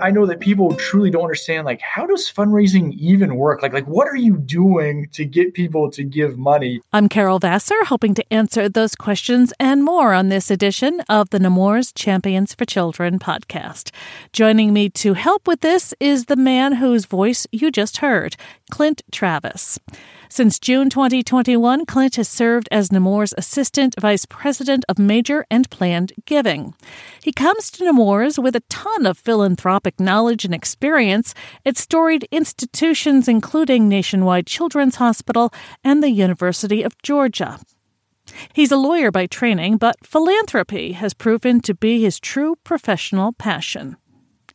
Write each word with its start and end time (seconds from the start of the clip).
I 0.00 0.10
know 0.10 0.26
that 0.26 0.40
people 0.40 0.74
truly 0.74 1.10
don't 1.10 1.22
understand 1.22 1.64
like 1.64 1.80
how 1.80 2.06
does 2.06 2.30
fundraising 2.30 2.92
even 2.94 3.36
work? 3.36 3.62
Like 3.62 3.72
like 3.72 3.86
what 3.86 4.08
are 4.08 4.16
you 4.16 4.36
doing 4.36 5.08
to 5.12 5.24
get 5.24 5.54
people 5.54 5.90
to 5.92 6.04
give 6.04 6.38
money? 6.38 6.80
I'm 6.92 7.08
Carol 7.08 7.38
Vassar, 7.38 7.84
hoping 7.84 8.14
to 8.14 8.32
answer 8.32 8.68
those 8.68 8.94
questions 8.94 9.52
and 9.58 9.84
more 9.84 10.12
on 10.12 10.28
this 10.28 10.50
edition 10.50 11.00
of 11.08 11.30
the 11.30 11.38
Nemours 11.38 11.92
Champions 11.92 12.54
for 12.54 12.64
Children 12.64 13.18
podcast. 13.18 13.90
Joining 14.32 14.72
me 14.72 14.88
to 14.90 15.14
help 15.14 15.46
with 15.46 15.60
this 15.60 15.94
is 16.00 16.26
the 16.26 16.36
man 16.36 16.74
whose 16.74 17.06
voice 17.06 17.46
you 17.52 17.70
just 17.70 17.98
heard, 17.98 18.36
Clint 18.70 19.02
Travis. 19.12 19.78
Since 20.28 20.58
June 20.58 20.90
2021, 20.90 21.86
Clint 21.86 22.16
has 22.16 22.28
served 22.28 22.68
as 22.72 22.90
Nemours 22.90 23.32
Assistant 23.38 23.94
Vice 24.00 24.26
President 24.26 24.84
of 24.88 24.98
Major 24.98 25.46
and 25.50 25.70
Planned 25.70 26.12
Giving. 26.24 26.74
He 27.22 27.32
comes 27.32 27.70
to 27.72 27.84
Nemours 27.84 28.38
with 28.38 28.56
a 28.56 28.62
ton 28.68 29.06
of 29.06 29.18
philanthropic 29.18 30.00
knowledge 30.00 30.44
and 30.44 30.54
experience 30.54 31.34
at 31.64 31.76
storied 31.76 32.28
institutions 32.30 33.28
including 33.28 33.88
Nationwide 33.88 34.46
Children's 34.46 34.96
Hospital 34.96 35.52
and 35.84 36.02
the 36.02 36.10
University 36.10 36.82
of 36.82 37.00
Georgia. 37.02 37.60
He's 38.52 38.72
a 38.72 38.76
lawyer 38.76 39.10
by 39.12 39.26
training, 39.26 39.76
but 39.76 40.04
philanthropy 40.04 40.92
has 40.92 41.14
proven 41.14 41.60
to 41.60 41.74
be 41.74 42.02
his 42.02 42.18
true 42.18 42.56
professional 42.64 43.32
passion. 43.32 43.96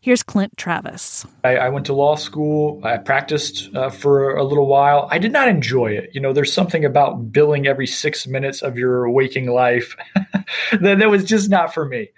Here's 0.03 0.23
Clint 0.23 0.57
Travis. 0.57 1.27
I, 1.43 1.57
I 1.57 1.69
went 1.69 1.85
to 1.85 1.93
law 1.93 2.15
school. 2.15 2.81
I 2.83 2.97
practiced 2.97 3.69
uh, 3.75 3.91
for 3.91 4.35
a 4.35 4.43
little 4.43 4.65
while. 4.65 5.07
I 5.11 5.19
did 5.19 5.31
not 5.31 5.47
enjoy 5.47 5.91
it. 5.91 6.09
You 6.11 6.19
know, 6.19 6.33
there's 6.33 6.51
something 6.51 6.83
about 6.83 7.31
billing 7.31 7.67
every 7.67 7.85
six 7.85 8.25
minutes 8.25 8.63
of 8.63 8.79
your 8.79 9.07
waking 9.11 9.51
life 9.51 9.95
that, 10.71 10.97
that 10.97 11.11
was 11.11 11.23
just 11.23 11.51
not 11.51 11.71
for 11.71 11.85
me. 11.85 12.09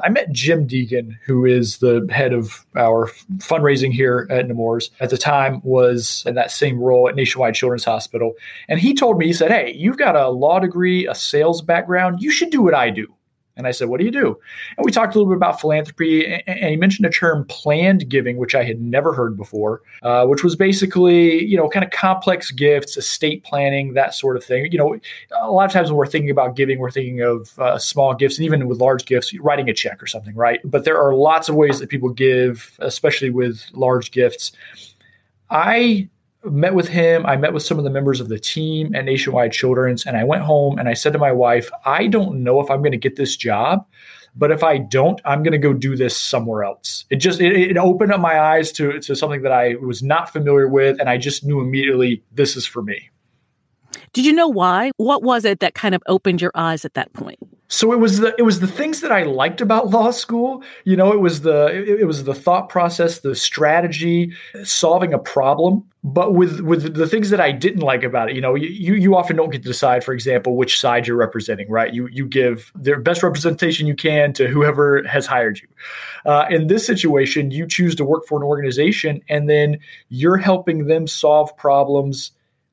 I 0.00 0.08
met 0.08 0.30
Jim 0.30 0.68
Deegan, 0.68 1.18
who 1.26 1.44
is 1.44 1.78
the 1.78 2.06
head 2.12 2.32
of 2.32 2.64
our 2.76 3.10
fundraising 3.38 3.92
here 3.92 4.28
at 4.30 4.46
Nemours. 4.46 4.92
At 5.00 5.10
the 5.10 5.18
time, 5.18 5.60
was 5.64 6.22
in 6.24 6.36
that 6.36 6.52
same 6.52 6.78
role 6.78 7.08
at 7.08 7.16
Nationwide 7.16 7.54
Children's 7.54 7.84
Hospital, 7.84 8.34
and 8.68 8.78
he 8.78 8.94
told 8.94 9.18
me, 9.18 9.26
he 9.26 9.32
said, 9.32 9.50
"Hey, 9.50 9.74
you've 9.76 9.98
got 9.98 10.14
a 10.14 10.28
law 10.28 10.60
degree, 10.60 11.08
a 11.08 11.14
sales 11.14 11.60
background. 11.60 12.20
You 12.20 12.30
should 12.30 12.50
do 12.50 12.62
what 12.62 12.74
I 12.74 12.90
do." 12.90 13.12
And 13.56 13.66
I 13.66 13.70
said, 13.70 13.88
What 13.88 13.98
do 13.98 14.04
you 14.04 14.10
do? 14.10 14.38
And 14.76 14.84
we 14.84 14.90
talked 14.90 15.14
a 15.14 15.18
little 15.18 15.32
bit 15.32 15.36
about 15.36 15.60
philanthropy. 15.60 16.26
And 16.46 16.70
he 16.70 16.76
mentioned 16.76 17.06
a 17.06 17.10
term 17.10 17.44
planned 17.48 18.08
giving, 18.08 18.36
which 18.36 18.54
I 18.54 18.64
had 18.64 18.80
never 18.80 19.12
heard 19.12 19.36
before, 19.36 19.82
uh, 20.02 20.26
which 20.26 20.42
was 20.42 20.56
basically, 20.56 21.44
you 21.44 21.56
know, 21.56 21.68
kind 21.68 21.84
of 21.84 21.90
complex 21.90 22.50
gifts, 22.50 22.96
estate 22.96 23.44
planning, 23.44 23.94
that 23.94 24.14
sort 24.14 24.36
of 24.36 24.44
thing. 24.44 24.70
You 24.72 24.78
know, 24.78 24.98
a 25.40 25.50
lot 25.50 25.66
of 25.66 25.72
times 25.72 25.90
when 25.90 25.96
we're 25.96 26.06
thinking 26.06 26.30
about 26.30 26.56
giving, 26.56 26.78
we're 26.78 26.90
thinking 26.90 27.20
of 27.20 27.58
uh, 27.58 27.78
small 27.78 28.14
gifts, 28.14 28.38
and 28.38 28.44
even 28.46 28.66
with 28.66 28.78
large 28.78 29.04
gifts, 29.04 29.38
writing 29.40 29.68
a 29.68 29.74
check 29.74 30.02
or 30.02 30.06
something, 30.06 30.34
right? 30.34 30.60
But 30.64 30.84
there 30.84 31.00
are 31.00 31.14
lots 31.14 31.48
of 31.48 31.54
ways 31.54 31.78
that 31.80 31.88
people 31.88 32.08
give, 32.08 32.76
especially 32.78 33.30
with 33.30 33.62
large 33.72 34.10
gifts. 34.10 34.52
I 35.50 36.08
met 36.44 36.74
with 36.74 36.88
him. 36.88 37.24
I 37.26 37.36
met 37.36 37.52
with 37.52 37.62
some 37.62 37.78
of 37.78 37.84
the 37.84 37.90
members 37.90 38.20
of 38.20 38.28
the 38.28 38.38
team 38.38 38.94
at 38.94 39.04
Nationwide 39.04 39.52
Children's, 39.52 40.06
and 40.06 40.16
I 40.16 40.24
went 40.24 40.42
home 40.42 40.78
and 40.78 40.88
I 40.88 40.94
said 40.94 41.12
to 41.12 41.18
my 41.18 41.32
wife, 41.32 41.70
I 41.84 42.06
don't 42.06 42.42
know 42.42 42.60
if 42.60 42.70
I'm 42.70 42.80
going 42.80 42.92
to 42.92 42.98
get 42.98 43.16
this 43.16 43.36
job, 43.36 43.86
but 44.34 44.50
if 44.50 44.62
I 44.62 44.78
don't, 44.78 45.20
I'm 45.24 45.42
going 45.42 45.52
to 45.52 45.58
go 45.58 45.72
do 45.72 45.96
this 45.96 46.16
somewhere 46.16 46.64
else. 46.64 47.04
It 47.10 47.16
just 47.16 47.40
it, 47.40 47.52
it, 47.52 47.76
opened 47.76 48.12
up 48.12 48.20
my 48.20 48.40
eyes 48.40 48.72
to 48.72 48.98
to 49.00 49.14
something 49.14 49.42
that 49.42 49.52
I 49.52 49.74
was 49.76 50.02
not 50.02 50.32
familiar 50.32 50.68
with, 50.68 50.98
and 51.00 51.08
I 51.08 51.18
just 51.18 51.44
knew 51.44 51.60
immediately 51.60 52.22
this 52.32 52.56
is 52.56 52.66
for 52.66 52.82
me. 52.82 53.10
Did 54.12 54.26
you 54.26 54.32
know 54.32 54.48
why? 54.48 54.90
What 54.96 55.22
was 55.22 55.44
it 55.44 55.60
that 55.60 55.74
kind 55.74 55.94
of 55.94 56.02
opened 56.06 56.40
your 56.40 56.52
eyes 56.54 56.84
at 56.84 56.94
that 56.94 57.12
point? 57.12 57.38
So 57.72 57.90
it 57.90 57.98
was 57.98 58.20
the 58.20 58.34
it 58.36 58.42
was 58.42 58.60
the 58.60 58.66
things 58.66 59.00
that 59.00 59.10
I 59.10 59.22
liked 59.22 59.62
about 59.62 59.88
law 59.88 60.10
school. 60.10 60.62
You 60.84 60.94
know, 60.94 61.10
it 61.10 61.20
was 61.20 61.40
the 61.40 61.68
it, 61.68 62.00
it, 62.00 62.04
was 62.04 62.24
the 62.24 62.34
thought 62.34 62.68
process, 62.68 63.20
the 63.20 63.34
strategy, 63.34 64.34
solving 64.62 65.14
a 65.14 65.18
problem. 65.18 65.82
But 66.04 66.34
with 66.34 66.60
with 66.60 66.94
the 66.94 67.08
things 67.08 67.30
that 67.30 67.40
I 67.40 67.50
didn't 67.50 67.80
like 67.80 68.02
about 68.02 68.28
it, 68.28 68.34
you 68.34 68.42
know, 68.42 68.54
you 68.54 68.92
you 68.92 69.16
often 69.16 69.36
don't 69.36 69.48
get 69.48 69.62
to 69.62 69.68
decide, 69.68 70.04
for 70.04 70.12
example, 70.12 70.54
which 70.54 70.78
side 70.78 71.06
you're 71.06 71.16
representing, 71.16 71.70
right? 71.70 71.94
You 71.94 72.08
you 72.08 72.26
give 72.26 72.70
the 72.74 72.96
best 72.96 73.22
representation 73.22 73.86
you 73.86 73.96
can 73.96 74.34
to 74.34 74.48
whoever 74.48 75.02
has 75.04 75.24
hired 75.24 75.58
you. 75.58 75.68
Uh, 76.26 76.44
in 76.50 76.66
this 76.66 76.84
situation, 76.84 77.52
you 77.52 77.66
choose 77.66 77.94
to 77.94 78.04
work 78.04 78.26
for 78.26 78.38
an 78.38 78.44
organization, 78.44 79.22
and 79.30 79.48
then 79.48 79.78
you're 80.10 80.36
helping 80.36 80.88
them 80.88 81.06
solve 81.06 81.56
problems 81.56 82.32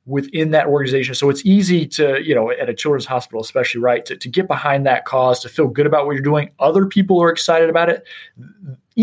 within 0.10 0.52
that 0.52 0.68
organization. 0.68 1.14
So 1.14 1.30
it's 1.30 1.46
easy 1.46 1.86
to, 1.88 2.22
you 2.22 2.34
know, 2.34 2.52
at 2.52 2.68
a 2.68 2.74
children's 2.74 3.06
hospital, 3.06 3.42
especially, 3.42 3.80
right, 3.80 4.06
to, 4.06 4.18
to 4.18 4.28
get 4.28 4.48
behind 4.48 4.86
that 4.88 5.06
cause, 5.06 5.40
to 5.42 5.50
feel 5.50 5.68
good 5.68 5.86
about 5.86 6.06
what 6.06 6.14
you're 6.14 6.24
doing. 6.24 6.50
Other 6.60 6.86
people 6.86 7.22
are 7.22 7.30
excited 7.30 7.70
about 7.70 7.90
it 7.90 8.06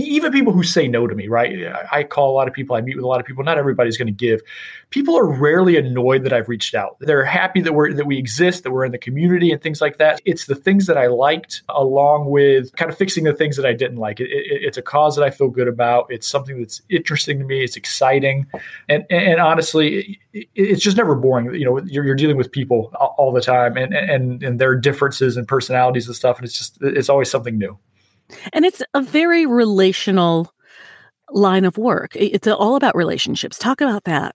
even 0.04 0.30
people 0.30 0.52
who 0.52 0.62
say 0.62 0.88
no 0.88 1.06
to 1.06 1.14
me, 1.14 1.26
right? 1.26 1.72
I 1.90 2.04
call 2.04 2.30
a 2.30 2.34
lot 2.34 2.48
of 2.48 2.54
people, 2.54 2.76
I 2.76 2.82
meet 2.82 2.96
with 2.96 3.04
a 3.04 3.08
lot 3.08 3.18
of 3.18 3.26
people. 3.26 3.42
Not 3.44 3.56
everybody's 3.56 3.96
going 3.96 4.06
to 4.06 4.12
give. 4.12 4.42
People 4.90 5.18
are 5.18 5.26
rarely 5.26 5.76
annoyed 5.76 6.22
that 6.24 6.32
I've 6.32 6.48
reached 6.48 6.74
out. 6.74 6.96
They're 7.00 7.24
happy 7.24 7.62
that 7.62 7.72
we're 7.72 7.92
that 7.94 8.06
we 8.06 8.18
exist, 8.18 8.62
that 8.64 8.72
we're 8.72 8.84
in 8.84 8.92
the 8.92 8.98
community, 8.98 9.50
and 9.50 9.60
things 9.60 9.80
like 9.80 9.98
that. 9.98 10.20
It's 10.24 10.46
the 10.46 10.54
things 10.54 10.86
that 10.86 10.98
I 10.98 11.06
liked, 11.06 11.62
along 11.70 12.30
with 12.30 12.74
kind 12.76 12.90
of 12.90 12.98
fixing 12.98 13.24
the 13.24 13.32
things 13.32 13.56
that 13.56 13.64
I 13.64 13.72
didn't 13.72 13.96
like. 13.96 14.20
It, 14.20 14.28
it, 14.28 14.62
it's 14.62 14.76
a 14.76 14.82
cause 14.82 15.16
that 15.16 15.24
I 15.24 15.30
feel 15.30 15.48
good 15.48 15.68
about. 15.68 16.06
It's 16.10 16.28
something 16.28 16.60
that's 16.60 16.82
interesting 16.90 17.38
to 17.38 17.44
me. 17.44 17.64
It's 17.64 17.76
exciting, 17.76 18.46
and 18.88 19.04
and, 19.10 19.40
honestly, 19.40 20.20
it, 20.32 20.48
it's 20.54 20.82
just 20.82 20.96
never 20.96 21.14
boring. 21.14 21.54
You 21.54 21.64
know, 21.64 21.80
you're, 21.86 22.04
you're 22.04 22.16
dealing 22.16 22.36
with 22.36 22.52
people 22.52 22.92
all 23.16 23.32
the 23.32 23.40
time, 23.40 23.76
and 23.76 23.94
and 23.94 24.42
and 24.42 24.60
their 24.60 24.76
differences 24.76 25.36
and 25.36 25.48
personalities 25.48 26.06
and 26.06 26.14
stuff, 26.14 26.36
and 26.36 26.44
it's 26.44 26.58
just 26.58 26.78
it's 26.82 27.08
always 27.08 27.30
something 27.30 27.58
new. 27.58 27.78
And 28.52 28.64
it's 28.64 28.82
a 28.94 29.02
very 29.02 29.46
relational 29.46 30.52
line 31.30 31.64
of 31.64 31.76
work. 31.76 32.14
It's 32.14 32.46
all 32.46 32.76
about 32.76 32.94
relationships. 32.94 33.58
Talk 33.58 33.80
about 33.80 34.04
that. 34.04 34.34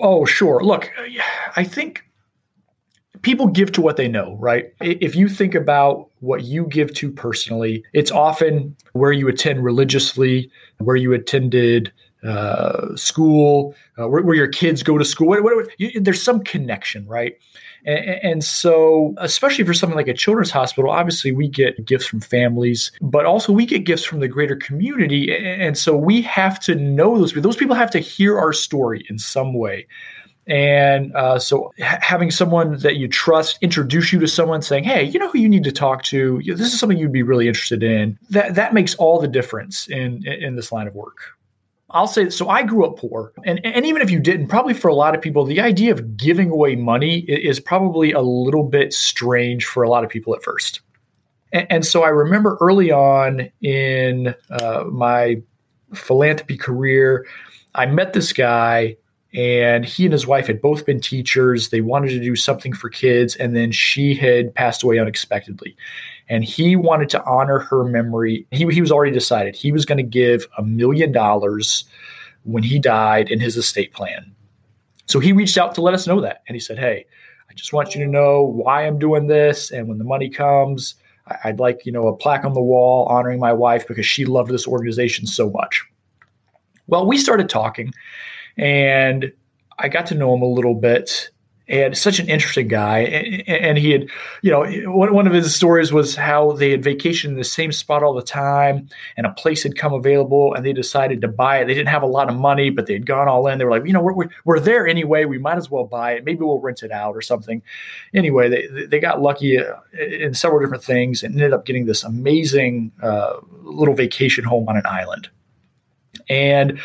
Oh, 0.00 0.24
sure. 0.24 0.62
Look, 0.62 0.90
I 1.56 1.64
think 1.64 2.04
people 3.22 3.46
give 3.46 3.72
to 3.72 3.80
what 3.80 3.96
they 3.96 4.08
know, 4.08 4.36
right? 4.38 4.72
If 4.80 5.14
you 5.14 5.28
think 5.28 5.54
about 5.54 6.10
what 6.20 6.44
you 6.44 6.66
give 6.66 6.94
to 6.94 7.10
personally, 7.10 7.84
it's 7.92 8.10
often 8.10 8.76
where 8.92 9.12
you 9.12 9.28
attend 9.28 9.64
religiously, 9.64 10.50
where 10.78 10.96
you 10.96 11.12
attended 11.12 11.92
uh, 12.22 12.94
school, 12.96 13.74
uh, 13.98 14.06
where, 14.06 14.22
where, 14.22 14.36
your 14.36 14.48
kids 14.48 14.82
go 14.82 14.98
to 14.98 15.04
school. 15.06 15.26
What, 15.26 15.42
what, 15.42 15.68
you, 15.78 16.00
there's 16.00 16.22
some 16.22 16.44
connection, 16.44 17.06
right? 17.06 17.38
And, 17.84 18.44
so, 18.44 19.14
especially 19.18 19.64
for 19.64 19.74
something 19.74 19.96
like 19.96 20.08
a 20.08 20.14
children's 20.14 20.50
hospital, 20.50 20.90
obviously 20.90 21.32
we 21.32 21.48
get 21.48 21.84
gifts 21.84 22.06
from 22.06 22.20
families, 22.20 22.92
but 23.00 23.26
also 23.26 23.52
we 23.52 23.66
get 23.66 23.84
gifts 23.84 24.04
from 24.04 24.20
the 24.20 24.28
greater 24.28 24.56
community. 24.56 25.34
And 25.34 25.76
so 25.76 25.96
we 25.96 26.22
have 26.22 26.60
to 26.60 26.74
know 26.74 27.18
those 27.18 27.32
people. 27.32 27.42
Those 27.42 27.56
people 27.56 27.76
have 27.76 27.90
to 27.92 27.98
hear 27.98 28.38
our 28.38 28.52
story 28.52 29.04
in 29.08 29.18
some 29.18 29.54
way. 29.54 29.86
And 30.46 31.14
uh, 31.14 31.38
so, 31.38 31.72
ha- 31.80 31.98
having 32.00 32.30
someone 32.30 32.78
that 32.78 32.96
you 32.96 33.06
trust 33.08 33.58
introduce 33.60 34.12
you 34.12 34.18
to 34.20 34.26
someone 34.26 34.62
saying, 34.62 34.84
"Hey, 34.84 35.04
you 35.04 35.18
know 35.18 35.30
who 35.30 35.38
you 35.38 35.48
need 35.48 35.64
to 35.64 35.72
talk 35.72 36.02
to. 36.04 36.42
This 36.44 36.72
is 36.72 36.80
something 36.80 36.98
you'd 36.98 37.12
be 37.12 37.22
really 37.22 37.46
interested 37.46 37.82
in." 37.82 38.18
That 38.30 38.56
that 38.56 38.74
makes 38.74 38.94
all 38.96 39.20
the 39.20 39.28
difference 39.28 39.86
in 39.86 40.26
in 40.26 40.56
this 40.56 40.72
line 40.72 40.88
of 40.88 40.94
work. 40.94 41.18
I'll 41.92 42.06
say 42.06 42.30
so. 42.30 42.48
I 42.48 42.62
grew 42.62 42.86
up 42.86 42.98
poor, 42.98 43.32
and 43.44 43.64
and 43.64 43.84
even 43.84 44.02
if 44.02 44.10
you 44.10 44.20
didn't, 44.20 44.46
probably 44.46 44.74
for 44.74 44.88
a 44.88 44.94
lot 44.94 45.14
of 45.14 45.20
people, 45.20 45.44
the 45.44 45.60
idea 45.60 45.92
of 45.92 46.16
giving 46.16 46.50
away 46.50 46.76
money 46.76 47.20
is 47.20 47.58
probably 47.58 48.12
a 48.12 48.20
little 48.20 48.62
bit 48.62 48.92
strange 48.92 49.64
for 49.64 49.82
a 49.82 49.88
lot 49.88 50.04
of 50.04 50.10
people 50.10 50.34
at 50.34 50.42
first. 50.42 50.80
And, 51.52 51.66
and 51.70 51.86
so 51.86 52.02
I 52.02 52.08
remember 52.08 52.56
early 52.60 52.92
on 52.92 53.50
in 53.60 54.34
uh, 54.50 54.84
my 54.84 55.42
philanthropy 55.94 56.56
career, 56.56 57.26
I 57.74 57.86
met 57.86 58.12
this 58.12 58.32
guy, 58.32 58.96
and 59.34 59.84
he 59.84 60.04
and 60.04 60.12
his 60.12 60.26
wife 60.26 60.46
had 60.46 60.60
both 60.60 60.86
been 60.86 61.00
teachers. 61.00 61.70
They 61.70 61.80
wanted 61.80 62.10
to 62.10 62.20
do 62.20 62.36
something 62.36 62.72
for 62.72 62.88
kids, 62.88 63.34
and 63.36 63.56
then 63.56 63.72
she 63.72 64.14
had 64.14 64.54
passed 64.54 64.84
away 64.84 64.98
unexpectedly 64.98 65.76
and 66.30 66.44
he 66.44 66.76
wanted 66.76 67.10
to 67.10 67.24
honor 67.24 67.58
her 67.58 67.84
memory. 67.84 68.46
He, 68.52 68.64
he 68.68 68.80
was 68.80 68.92
already 68.92 69.12
decided 69.12 69.56
he 69.56 69.72
was 69.72 69.84
going 69.84 69.98
to 69.98 70.04
give 70.04 70.46
a 70.56 70.62
million 70.62 71.10
dollars 71.10 71.84
when 72.44 72.62
he 72.62 72.78
died 72.78 73.30
in 73.30 73.40
his 73.40 73.56
estate 73.56 73.92
plan. 73.92 74.32
So 75.06 75.18
he 75.18 75.32
reached 75.32 75.58
out 75.58 75.74
to 75.74 75.82
let 75.82 75.92
us 75.92 76.06
know 76.06 76.20
that. 76.20 76.42
And 76.46 76.54
he 76.54 76.60
said, 76.60 76.78
Hey, 76.78 77.04
I 77.50 77.54
just 77.54 77.72
want 77.72 77.94
you 77.94 78.04
to 78.04 78.10
know 78.10 78.42
why 78.42 78.86
I'm 78.86 78.98
doing 78.98 79.26
this. 79.26 79.72
And 79.72 79.88
when 79.88 79.98
the 79.98 80.04
money 80.04 80.30
comes, 80.30 80.94
I'd 81.44 81.58
like, 81.58 81.84
you 81.84 81.90
know, 81.90 82.06
a 82.06 82.16
plaque 82.16 82.44
on 82.44 82.54
the 82.54 82.62
wall 82.62 83.06
honoring 83.06 83.40
my 83.40 83.52
wife 83.52 83.86
because 83.88 84.06
she 84.06 84.24
loved 84.24 84.52
this 84.52 84.68
organization 84.68 85.26
so 85.26 85.50
much. 85.50 85.84
Well, 86.86 87.06
we 87.06 87.18
started 87.18 87.48
talking 87.48 87.92
and 88.56 89.32
I 89.80 89.88
got 89.88 90.06
to 90.06 90.14
know 90.14 90.32
him 90.32 90.42
a 90.42 90.46
little 90.46 90.74
bit 90.74 91.30
and 91.70 91.96
such 91.96 92.18
an 92.18 92.28
interesting 92.28 92.66
guy. 92.66 92.98
And, 93.46 93.78
he 93.78 93.92
had, 93.92 94.08
you 94.42 94.50
know, 94.50 94.64
one, 94.90 95.26
of 95.26 95.32
his 95.32 95.54
stories 95.54 95.92
was 95.92 96.16
how 96.16 96.52
they 96.52 96.70
had 96.70 96.82
vacationed 96.82 97.30
in 97.30 97.36
the 97.36 97.44
same 97.44 97.70
spot 97.70 98.02
all 98.02 98.12
the 98.12 98.22
time, 98.22 98.88
and 99.16 99.24
a 99.24 99.30
place 99.30 99.62
had 99.62 99.78
come 99.78 99.92
available, 99.92 100.52
and 100.52 100.66
they 100.66 100.72
decided 100.72 101.20
to 101.20 101.28
buy 101.28 101.58
it. 101.58 101.66
They 101.66 101.74
didn't 101.74 101.88
have 101.88 102.02
a 102.02 102.06
lot 102.06 102.28
of 102.28 102.34
money, 102.34 102.70
but 102.70 102.86
they 102.86 102.92
had 102.92 103.06
gone 103.06 103.28
all 103.28 103.46
in. 103.46 103.58
They 103.58 103.64
were 103.64 103.70
like, 103.70 103.86
you 103.86 103.92
know, 103.92 104.02
we're, 104.02 104.28
we're 104.44 104.58
there 104.58 104.86
anyway. 104.88 105.24
We 105.26 105.38
might 105.38 105.58
as 105.58 105.70
well 105.70 105.84
buy 105.84 106.14
it. 106.14 106.24
Maybe 106.24 106.40
we'll 106.40 106.60
rent 106.60 106.82
it 106.82 106.90
out 106.90 107.14
or 107.14 107.22
something. 107.22 107.62
Anyway, 108.12 108.48
they 108.48 108.86
they 108.86 108.98
got 108.98 109.22
lucky 109.22 109.58
uh, 109.58 109.76
in 109.96 110.34
several 110.34 110.60
different 110.60 110.82
things 110.82 111.22
and 111.22 111.34
ended 111.34 111.52
up 111.52 111.64
getting 111.66 111.86
this 111.86 112.02
amazing 112.02 112.90
uh, 113.00 113.36
little 113.62 113.94
vacation 113.94 114.44
home 114.44 114.68
on 114.68 114.76
an 114.76 114.86
island. 114.86 115.28
And 116.28 116.80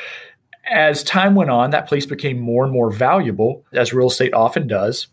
as 0.66 1.04
time 1.04 1.36
went 1.36 1.50
on, 1.50 1.72
that 1.72 1.88
place 1.88 2.06
became 2.06 2.40
more 2.40 2.64
and 2.64 2.74
more 2.74 2.92
valuable, 2.92 3.64
as 3.74 3.94
real 3.94 4.08
estate 4.08 4.34
often 4.34 4.68
does. 4.68 5.08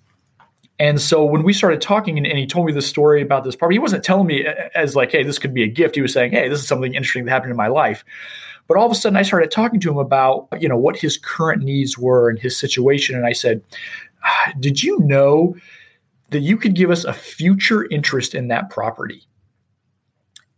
And 0.78 1.00
so 1.00 1.24
when 1.24 1.42
we 1.42 1.52
started 1.52 1.80
talking 1.80 2.16
and, 2.16 2.26
and, 2.26 2.38
he 2.38 2.46
told 2.46 2.66
me 2.66 2.72
the 2.72 2.82
story 2.82 3.22
about 3.22 3.44
this 3.44 3.54
property, 3.54 3.76
he 3.76 3.80
wasn't 3.80 4.02
telling 4.02 4.26
me 4.26 4.44
as 4.74 4.96
like, 4.96 5.12
hey, 5.12 5.22
this 5.22 5.38
could 5.38 5.54
be 5.54 5.62
a 5.62 5.68
gift. 5.68 5.94
He 5.94 6.02
was 6.02 6.12
saying, 6.12 6.32
hey, 6.32 6.48
this 6.48 6.60
is 6.60 6.66
something 6.66 6.94
interesting 6.94 7.24
that 7.24 7.30
happened 7.30 7.50
in 7.50 7.56
my 7.56 7.68
life. 7.68 8.04
But 8.66 8.78
all 8.78 8.86
of 8.86 8.92
a 8.92 8.94
sudden 8.94 9.16
I 9.16 9.22
started 9.22 9.50
talking 9.50 9.80
to 9.80 9.90
him 9.90 9.98
about, 9.98 10.48
you 10.60 10.68
know, 10.68 10.76
what 10.76 10.96
his 10.96 11.18
current 11.18 11.62
needs 11.62 11.98
were 11.98 12.30
and 12.30 12.38
his 12.38 12.56
situation. 12.56 13.14
And 13.14 13.26
I 13.26 13.32
said, 13.32 13.62
ah, 14.24 14.52
did 14.58 14.82
you 14.82 14.98
know 15.00 15.54
that 16.30 16.40
you 16.40 16.56
could 16.56 16.74
give 16.74 16.90
us 16.90 17.04
a 17.04 17.12
future 17.12 17.86
interest 17.90 18.34
in 18.34 18.48
that 18.48 18.70
property? 18.70 19.22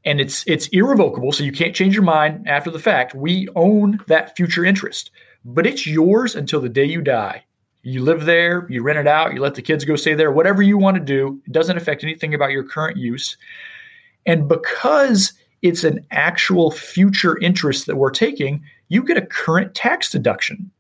And 0.05 0.21
it's 0.21 0.45
it's 0.47 0.69
irrevocable 0.69 1.33
so 1.33 1.45
you 1.45 1.53
can't 1.53 1.75
change 1.75 1.95
your 1.95 2.05
mind 2.05 2.47
after 2.49 2.71
the 2.71 2.79
fact. 2.79 3.15
We 3.15 3.49
own 3.55 3.99
that 4.07 4.37
future 4.37 4.65
interest 4.65 5.11
but 5.45 5.67
it's 5.67 5.87
yours 5.87 6.35
until 6.35 6.61
the 6.61 6.71
day 6.71 6.85
you 6.85 7.03
die. 7.03 7.45
You 7.83 8.03
live 8.03 8.25
there 8.25 8.67
you 8.71 8.83
rent 8.83 8.99
it 8.99 9.07
out 9.07 9.35
you 9.35 9.41
let 9.41 9.55
the 9.55 9.63
kids 9.63 9.85
go 9.85 9.97
stay 9.97 10.15
there 10.15 10.33
whatever 10.33 10.63
you 10.63 10.79
want 10.79 10.97
to 10.97 11.03
do. 11.03 11.41
It 11.47 11.53
doesn't 11.53 11.77
affect 11.77 12.03
anything 12.05 12.35
about 12.35 12.51
your 12.51 12.65
current 12.65 12.97
use. 12.97 13.37
And 14.27 14.49
because 14.49 15.33
it's 15.63 15.85
an 15.85 16.07
actual 16.11 16.71
future 16.71 17.39
interest 17.39 17.87
that 17.87 17.97
we're 17.97 18.11
taking 18.11 18.63
you 18.89 19.03
get 19.03 19.17
a 19.17 19.27
current 19.27 19.75
tax 19.75 20.11
deduction 20.11 20.71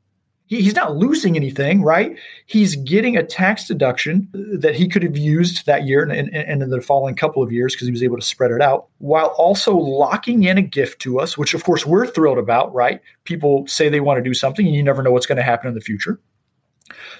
he's 0.46 0.74
not 0.74 0.96
losing 0.96 1.36
anything, 1.36 1.82
right? 1.82 2.16
He's 2.46 2.76
getting 2.76 3.16
a 3.16 3.22
tax 3.22 3.66
deduction 3.66 4.28
that 4.32 4.74
he 4.74 4.88
could 4.88 5.02
have 5.02 5.16
used 5.16 5.66
that 5.66 5.86
year 5.86 6.02
and, 6.02 6.12
and, 6.12 6.34
and 6.34 6.62
in 6.62 6.70
the 6.70 6.80
following 6.80 7.14
couple 7.14 7.42
of 7.42 7.50
years 7.50 7.74
because 7.74 7.86
he 7.86 7.92
was 7.92 8.02
able 8.02 8.16
to 8.16 8.22
spread 8.22 8.50
it 8.50 8.60
out 8.60 8.86
while 8.98 9.28
also 9.38 9.74
locking 9.76 10.44
in 10.44 10.58
a 10.58 10.62
gift 10.62 11.00
to 11.02 11.18
us, 11.18 11.38
which 11.38 11.54
of 11.54 11.64
course 11.64 11.86
we're 11.86 12.06
thrilled 12.06 12.38
about, 12.38 12.72
right? 12.74 13.00
People 13.24 13.66
say 13.66 13.88
they 13.88 14.00
want 14.00 14.18
to 14.18 14.22
do 14.22 14.34
something 14.34 14.66
and 14.66 14.74
you 14.74 14.82
never 14.82 15.02
know 15.02 15.10
what's 15.10 15.26
going 15.26 15.36
to 15.36 15.42
happen 15.42 15.68
in 15.68 15.74
the 15.74 15.80
future. 15.80 16.20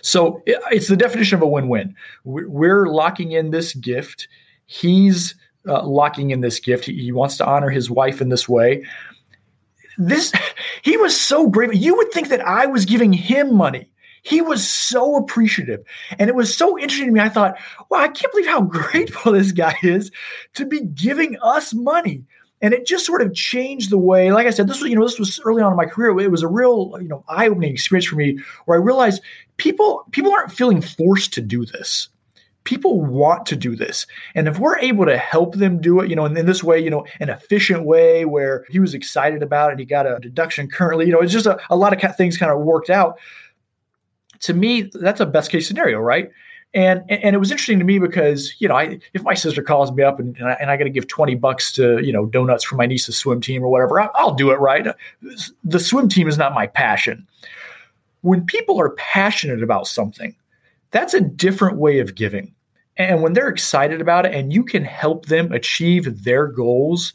So 0.03 0.43
it's 0.47 0.89
the 0.89 0.97
definition 0.97 1.37
of 1.37 1.43
a 1.43 1.47
win 1.47 1.69
win. 1.69 1.95
We're 2.25 2.87
locking 2.87 3.33
in 3.33 3.51
this 3.51 3.73
gift. 3.75 4.29
He's 4.67 5.35
uh, 5.67 5.83
locking 5.87 6.31
in 6.31 6.43
this 6.43 6.61
gift. 6.61 6.85
He, 6.85 6.93
he 6.99 7.13
wants 7.13 7.39
to 7.39 7.47
honor 7.47 7.71
his 7.71 7.91
wife 7.91 8.21
in 8.21 8.29
this 8.29 8.47
way 8.47 8.85
this 9.99 10.33
he 10.83 10.97
was 10.97 11.19
so 11.19 11.49
grateful. 11.49 11.79
You 11.79 11.97
would 11.97 12.13
think 12.13 12.29
that 12.29 12.47
I 12.47 12.67
was 12.67 12.85
giving 12.85 13.13
him 13.13 13.55
money. 13.55 13.89
He 14.23 14.41
was 14.41 14.67
so 14.67 15.17
appreciative. 15.17 15.85
And 16.19 16.31
it 16.31 16.35
was 16.35 16.57
so 16.57 16.79
interesting 16.79 17.09
to 17.09 17.13
me. 17.13 17.21
I 17.21 17.29
thought, 17.29 17.59
wow, 17.91 17.99
I 17.99 18.09
can't 18.09 18.33
believe 18.33 18.47
how 18.47 18.61
grateful 18.63 19.33
this 19.33 19.53
guy 19.53 19.77
is 19.83 20.11
to 20.55 20.65
be 20.65 20.81
giving 20.81 21.37
us 21.43 21.75
money. 21.75 22.25
And 22.63 22.73
it 22.73 22.87
just 22.87 23.05
sort 23.05 23.21
of 23.21 23.35
changed 23.35 23.91
the 23.91 23.99
way, 23.99 24.33
like 24.33 24.47
I 24.47 24.51
said, 24.51 24.67
this 24.67 24.81
was, 24.81 24.89
you 24.89 24.97
know, 24.97 25.05
this 25.05 25.19
was 25.19 25.39
early 25.45 25.61
on 25.61 25.73
in 25.73 25.77
my 25.77 25.85
career. 25.85 26.19
It 26.19 26.31
was 26.31 26.43
a 26.43 26.49
real, 26.49 26.97
you 26.99 27.09
know, 27.09 27.23
eye-opening 27.29 27.71
experience 27.71 28.07
for 28.07 28.17
me 28.17 28.39
where 28.65 28.79
I 28.79 28.83
realized 28.83 29.21
people, 29.59 30.07
people 30.13 30.33
aren't 30.33 30.51
feeling 30.51 30.81
forced 30.81 31.35
to 31.35 31.43
do 31.43 31.67
this 31.67 32.09
people 32.65 33.01
want 33.01 33.47
to 33.47 33.57
do 33.57 33.77
this. 33.77 34.07
And 34.35 34.49
if 34.49 34.59
we're 34.59 34.79
able 34.79 35.07
to 35.07 35.17
help 35.17 35.55
them 35.55 35.81
do 35.81 36.01
it, 36.01 36.11
you 36.11 36.17
know, 36.17 36.25
in, 36.25 36.35
this 36.47 36.65
way, 36.65 36.83
you 36.83 36.91
know, 36.91 37.07
an 37.21 37.29
efficient 37.29 37.85
way 37.85 38.25
where 38.25 38.65
he 38.71 38.81
was 38.81 38.95
excited 38.95 39.43
about 39.43 39.69
it, 39.69 39.73
and 39.73 39.81
he 39.81 39.87
got 39.87 40.07
a 40.07 40.19
deduction 40.19 40.69
currently, 40.69 41.07
you 41.07 41.13
know, 41.13 41.21
it's 41.21 41.33
just 41.33 41.47
a, 41.47 41.59
a 41.71 41.77
lot 41.77 41.93
of 41.93 42.17
things 42.17 42.37
kind 42.37 42.51
of 42.51 42.61
worked 42.61 42.91
out. 42.91 43.19
To 44.41 44.55
me, 44.55 44.91
that's 44.93 45.21
a 45.21 45.27
best 45.27 45.51
case 45.51 45.69
scenario, 45.69 46.01
right? 46.01 46.31
And, 46.75 47.05
and 47.09 47.37
it 47.37 47.39
was 47.39 47.53
interesting 47.53 47.79
to 47.79 47.85
me 47.85 48.01
because 48.01 48.61
you 48.61 48.67
know 48.67 48.75
I, 48.75 48.99
if 49.13 49.23
my 49.23 49.35
sister 49.35 49.63
calls 49.63 49.93
me 49.93 50.03
up 50.03 50.19
and, 50.19 50.37
and 50.39 50.49
I, 50.49 50.73
I 50.73 50.77
got 50.77 50.85
to 50.85 50.91
give 50.91 51.07
20 51.07 51.37
bucks 51.37 51.71
to 51.75 52.05
you 52.05 52.13
know 52.13 52.27
donuts 52.27 52.65
for 52.65 52.75
my 52.75 52.85
niece's 52.85 53.17
swim 53.17 53.41
team 53.41 53.63
or 53.63 53.69
whatever 53.69 54.01
I'll, 54.01 54.11
I'll 54.17 54.35
do 54.35 54.51
it 54.51 54.57
right 54.57 54.85
the 55.63 55.79
swim 55.79 56.09
team 56.09 56.27
is 56.27 56.37
not 56.37 56.53
my 56.53 56.67
passion 56.67 57.29
when 58.23 58.45
people 58.45 58.81
are 58.81 58.91
passionate 58.91 59.63
about 59.63 59.87
something 59.87 60.35
that's 60.95 61.13
a 61.13 61.21
different 61.21 61.77
way 61.79 61.99
of 61.99 62.15
giving. 62.15 62.55
And 62.97 63.21
when 63.21 63.33
they're 63.33 63.49
excited 63.49 64.01
about 64.01 64.27
it 64.27 64.33
and 64.33 64.53
you 64.53 64.63
can 64.63 64.85
help 64.85 65.27
them 65.27 65.51
achieve 65.51 66.23
their 66.23 66.47
goals 66.47 67.13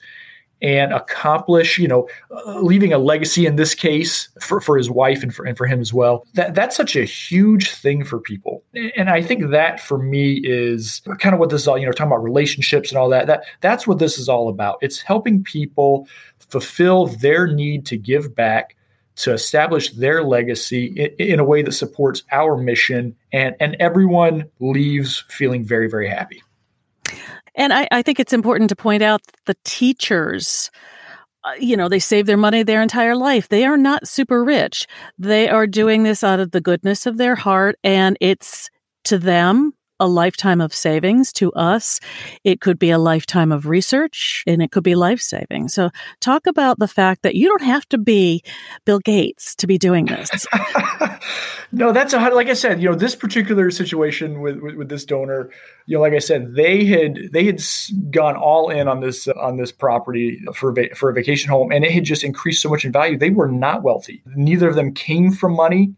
and 0.61 0.91
accomplish, 0.91 1.77
you 1.77 1.87
know, 1.87 2.09
uh, 2.29 2.59
leaving 2.59 2.91
a 2.91 2.97
legacy 2.97 3.45
in 3.45 3.55
this 3.55 3.73
case 3.73 4.27
for, 4.41 4.59
for 4.59 4.77
his 4.77 4.89
wife 4.89 5.23
and 5.23 5.33
for, 5.33 5.45
and 5.45 5.57
for 5.57 5.65
him 5.65 5.79
as 5.79 5.93
well, 5.93 6.25
that, 6.33 6.53
that's 6.55 6.75
such 6.75 6.97
a 6.97 7.05
huge 7.05 7.71
thing 7.71 8.03
for 8.03 8.19
people. 8.19 8.61
And 8.97 9.09
I 9.09 9.21
think 9.21 9.49
that 9.51 9.79
for 9.79 9.97
me 9.97 10.41
is 10.43 11.01
kind 11.19 11.33
of 11.33 11.39
what 11.39 11.49
this 11.49 11.61
is 11.61 11.67
all, 11.69 11.77
you 11.77 11.85
know, 11.85 11.93
talking 11.93 12.11
about 12.11 12.21
relationships 12.21 12.91
and 12.91 12.99
all 12.99 13.07
that, 13.07 13.27
that 13.27 13.45
that's 13.61 13.87
what 13.87 13.99
this 13.99 14.17
is 14.17 14.27
all 14.27 14.49
about. 14.49 14.79
It's 14.81 14.99
helping 14.99 15.41
people 15.41 16.05
fulfill 16.49 17.07
their 17.07 17.47
need 17.47 17.85
to 17.85 17.97
give 17.97 18.35
back 18.35 18.75
to 19.19 19.33
establish 19.33 19.91
their 19.91 20.23
legacy 20.23 20.85
in, 20.85 21.31
in, 21.33 21.39
a 21.39 21.43
way 21.43 21.61
that 21.61 21.73
supports 21.73 22.23
our 22.31 22.57
mission 22.57 23.15
and 23.33 23.55
and 23.59 23.75
everyone 23.79 24.45
leaves 24.59 25.23
feeling 25.27 25.63
very 25.63 25.89
very 25.89 26.09
happy. 26.09 26.41
And 27.55 27.73
i, 27.73 27.87
I 27.91 28.01
think 28.01 28.19
it's 28.19 28.33
important 28.33 28.69
to 28.69 28.75
point 28.75 29.03
out 29.03 29.21
the 29.45 29.55
teachers 29.63 30.71
uh, 31.43 31.53
you 31.59 31.77
know 31.77 31.89
they 31.89 31.99
save 31.99 32.25
their 32.25 32.37
money 32.37 32.63
their 32.63 32.81
entire 32.81 33.15
life. 33.15 33.47
They 33.47 33.65
are 33.65 33.77
not 33.77 34.07
super 34.07 34.43
rich. 34.43 34.87
They 35.17 35.47
are 35.49 35.67
doing 35.67 36.03
this 36.03 36.23
out 36.23 36.39
of 36.39 36.51
the 36.51 36.61
goodness 36.61 37.05
of 37.05 37.17
their 37.17 37.35
heart 37.35 37.77
and 37.83 38.17
it's 38.19 38.69
to 39.05 39.17
them 39.17 39.73
a 39.99 40.07
lifetime 40.07 40.61
of 40.61 40.73
savings 40.73 41.33
to 41.33 41.51
us. 41.53 41.99
It 42.43 42.61
could 42.61 42.79
be 42.79 42.89
a 42.89 42.97
lifetime 42.97 43.51
of 43.51 43.67
research 43.67 44.43
and 44.47 44.61
it 44.61 44.71
could 44.71 44.83
be 44.83 44.95
life 44.95 45.21
saving. 45.21 45.67
So, 45.67 45.89
talk 46.19 46.47
about 46.47 46.79
the 46.79 46.87
fact 46.87 47.23
that 47.23 47.35
you 47.35 47.47
don't 47.47 47.63
have 47.63 47.87
to 47.89 47.97
be 47.97 48.43
Bill 48.85 48.99
Gates 48.99 49.55
to 49.55 49.67
be 49.67 49.77
doing 49.77 50.05
this. 50.05 50.47
no, 51.71 51.91
that's 51.91 52.13
a, 52.13 52.19
like 52.29 52.47
I 52.47 52.53
said, 52.53 52.81
you 52.81 52.89
know, 52.89 52.95
this 52.95 53.15
particular 53.15 53.71
situation 53.71 54.41
with, 54.41 54.59
with, 54.59 54.75
with, 54.75 54.89
this 54.89 55.05
donor, 55.05 55.49
you 55.85 55.97
know, 55.97 56.01
like 56.01 56.13
I 56.13 56.19
said, 56.19 56.55
they 56.55 56.85
had 56.85 57.29
they 57.31 57.45
had 57.45 57.61
gone 58.11 58.35
all 58.35 58.69
in 58.69 58.87
on 58.87 59.01
this 59.01 59.27
on 59.27 59.57
this 59.57 59.71
property 59.71 60.41
for 60.55 60.73
for 60.95 61.09
a 61.09 61.13
vacation 61.13 61.49
home, 61.49 61.71
and 61.71 61.83
it 61.83 61.91
had 61.91 62.03
just 62.03 62.23
increased 62.23 62.61
so 62.61 62.69
much 62.69 62.85
in 62.85 62.91
value. 62.91 63.17
They 63.17 63.29
were 63.29 63.47
not 63.47 63.83
wealthy. 63.83 64.23
Neither 64.35 64.69
of 64.69 64.75
them 64.75 64.93
came 64.93 65.31
from 65.31 65.55
money. 65.55 65.93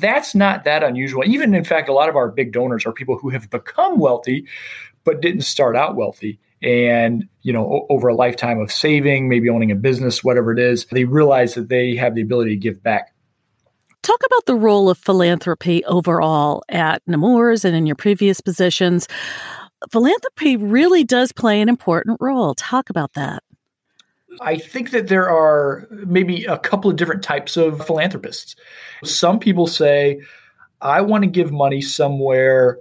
That's 0.00 0.34
not 0.34 0.64
that 0.64 0.82
unusual. 0.82 1.24
Even 1.24 1.54
in 1.54 1.64
fact, 1.64 1.88
a 1.88 1.92
lot 1.92 2.08
of 2.08 2.16
our 2.16 2.28
big 2.28 2.52
donors 2.52 2.86
are 2.86 2.92
people 2.92 3.18
who 3.18 3.30
have 3.30 3.48
become 3.50 3.98
wealthy, 3.98 4.46
but 5.04 5.20
didn't 5.20 5.42
start 5.42 5.76
out 5.76 5.96
wealthy. 5.96 6.38
And, 6.62 7.28
you 7.42 7.52
know, 7.52 7.86
over 7.90 8.08
a 8.08 8.14
lifetime 8.14 8.58
of 8.58 8.72
saving, 8.72 9.28
maybe 9.28 9.50
owning 9.50 9.70
a 9.70 9.74
business, 9.74 10.24
whatever 10.24 10.52
it 10.52 10.58
is, 10.58 10.86
they 10.86 11.04
realize 11.04 11.54
that 11.54 11.68
they 11.68 11.94
have 11.96 12.14
the 12.14 12.22
ability 12.22 12.50
to 12.50 12.56
give 12.56 12.82
back. 12.82 13.14
Talk 14.02 14.20
about 14.24 14.46
the 14.46 14.54
role 14.54 14.90
of 14.90 14.98
philanthropy 14.98 15.84
overall 15.84 16.62
at 16.68 17.02
Nemours 17.06 17.64
and 17.64 17.76
in 17.76 17.86
your 17.86 17.96
previous 17.96 18.40
positions. 18.40 19.08
Philanthropy 19.92 20.56
really 20.56 21.04
does 21.04 21.32
play 21.32 21.60
an 21.60 21.68
important 21.68 22.18
role. 22.20 22.54
Talk 22.54 22.90
about 22.90 23.12
that. 23.14 23.42
I 24.40 24.56
think 24.56 24.90
that 24.90 25.08
there 25.08 25.28
are 25.28 25.86
maybe 25.90 26.44
a 26.44 26.58
couple 26.58 26.90
of 26.90 26.96
different 26.96 27.22
types 27.22 27.56
of 27.56 27.84
philanthropists. 27.86 28.56
Some 29.02 29.38
people 29.38 29.66
say, 29.66 30.20
I 30.80 31.00
want 31.00 31.24
to 31.24 31.30
give 31.30 31.52
money 31.52 31.80
somewhere 31.80 32.78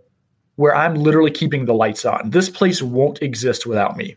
where 0.55 0.75
I'm 0.75 0.95
literally 0.95 1.31
keeping 1.31 1.65
the 1.65 1.73
lights 1.73 2.05
on. 2.05 2.29
This 2.29 2.49
place 2.49 2.81
won't 2.81 3.21
exist 3.21 3.65
without 3.65 3.97
me. 3.97 4.15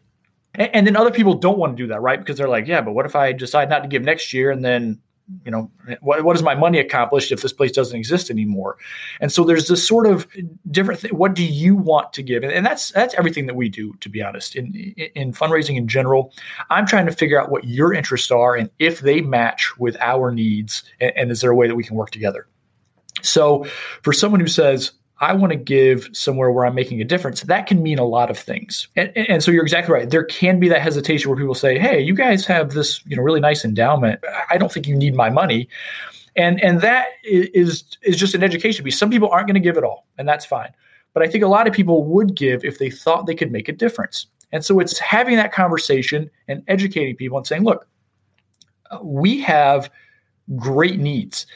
And, 0.54 0.86
then 0.86 0.96
other 0.96 1.10
people 1.10 1.34
don't 1.34 1.58
want 1.58 1.76
to 1.76 1.82
do 1.82 1.86
that, 1.88 2.00
right? 2.00 2.18
Because 2.18 2.38
they're 2.38 2.48
like, 2.48 2.66
yeah, 2.66 2.80
but 2.80 2.92
what 2.92 3.04
if 3.04 3.14
I 3.14 3.32
decide 3.32 3.68
not 3.68 3.82
to 3.82 3.88
give 3.88 4.02
next 4.02 4.32
year 4.32 4.50
and 4.50 4.64
then 4.64 5.00
you 5.44 5.50
know 5.50 5.70
what, 6.00 6.22
what 6.24 6.36
has 6.36 6.42
my 6.42 6.54
money 6.54 6.78
accomplished 6.78 7.32
if 7.32 7.42
this 7.42 7.52
place 7.52 7.72
doesn't 7.72 7.96
exist 7.96 8.30
anymore? 8.30 8.76
And 9.20 9.32
so 9.32 9.44
there's 9.44 9.68
this 9.68 9.86
sort 9.86 10.06
of 10.06 10.26
different 10.70 11.00
thing 11.00 11.12
what 11.12 11.34
do 11.34 11.44
you 11.44 11.74
want 11.74 12.12
to 12.14 12.22
give? 12.22 12.42
And, 12.42 12.52
and 12.52 12.64
that's 12.64 12.90
that's 12.90 13.14
everything 13.14 13.46
that 13.46 13.54
we 13.54 13.68
do 13.68 13.94
to 14.00 14.08
be 14.08 14.22
honest 14.22 14.56
in 14.56 14.72
in 15.14 15.32
fundraising 15.32 15.76
in 15.76 15.88
general. 15.88 16.32
I'm 16.70 16.86
trying 16.86 17.06
to 17.06 17.12
figure 17.12 17.40
out 17.40 17.50
what 17.50 17.64
your 17.64 17.92
interests 17.92 18.30
are 18.30 18.54
and 18.54 18.70
if 18.78 19.00
they 19.00 19.20
match 19.20 19.72
with 19.78 19.96
our 20.00 20.30
needs 20.30 20.84
and, 21.00 21.12
and 21.16 21.30
is 21.30 21.40
there 21.40 21.50
a 21.50 21.56
way 21.56 21.66
that 21.66 21.76
we 21.76 21.84
can 21.84 21.96
work 21.96 22.10
together? 22.10 22.46
So 23.22 23.64
for 24.02 24.12
someone 24.12 24.40
who 24.40 24.48
says, 24.48 24.92
I 25.20 25.32
want 25.32 25.52
to 25.52 25.56
give 25.56 26.10
somewhere 26.12 26.50
where 26.50 26.66
I'm 26.66 26.74
making 26.74 27.00
a 27.00 27.04
difference. 27.04 27.42
That 27.42 27.66
can 27.66 27.82
mean 27.82 27.98
a 27.98 28.04
lot 28.04 28.30
of 28.30 28.38
things. 28.38 28.88
And, 28.96 29.10
and, 29.16 29.42
so 29.42 29.50
you're 29.50 29.62
exactly 29.62 29.94
right. 29.94 30.10
There 30.10 30.24
can 30.24 30.60
be 30.60 30.68
that 30.68 30.82
hesitation 30.82 31.30
where 31.30 31.38
people 31.38 31.54
say, 31.54 31.78
Hey, 31.78 32.00
you 32.00 32.14
guys 32.14 32.44
have 32.46 32.74
this, 32.74 33.04
you 33.06 33.16
know, 33.16 33.22
really 33.22 33.40
nice 33.40 33.64
endowment. 33.64 34.20
I 34.50 34.58
don't 34.58 34.70
think 34.70 34.86
you 34.86 34.94
need 34.94 35.14
my 35.14 35.30
money. 35.30 35.68
And, 36.36 36.62
and 36.62 36.82
that 36.82 37.08
is, 37.24 37.84
is 38.02 38.18
just 38.18 38.34
an 38.34 38.42
education 38.42 38.84
piece. 38.84 38.98
Some 38.98 39.10
people 39.10 39.30
aren't 39.30 39.46
going 39.46 39.54
to 39.54 39.60
give 39.60 39.78
it 39.78 39.84
all, 39.84 40.06
and 40.18 40.28
that's 40.28 40.44
fine. 40.44 40.70
But 41.14 41.22
I 41.22 41.28
think 41.28 41.42
a 41.42 41.48
lot 41.48 41.66
of 41.66 41.72
people 41.72 42.04
would 42.04 42.34
give 42.34 42.62
if 42.62 42.78
they 42.78 42.90
thought 42.90 43.26
they 43.26 43.34
could 43.34 43.50
make 43.50 43.70
a 43.70 43.72
difference. 43.72 44.26
And 44.52 44.62
so 44.62 44.80
it's 44.80 44.98
having 44.98 45.36
that 45.36 45.50
conversation 45.50 46.30
and 46.46 46.62
educating 46.68 47.16
people 47.16 47.38
and 47.38 47.46
saying, 47.46 47.64
look, 47.64 47.88
uh, 48.90 48.98
we 49.02 49.40
have 49.40 49.90
great 50.56 51.00
needs 51.00 51.46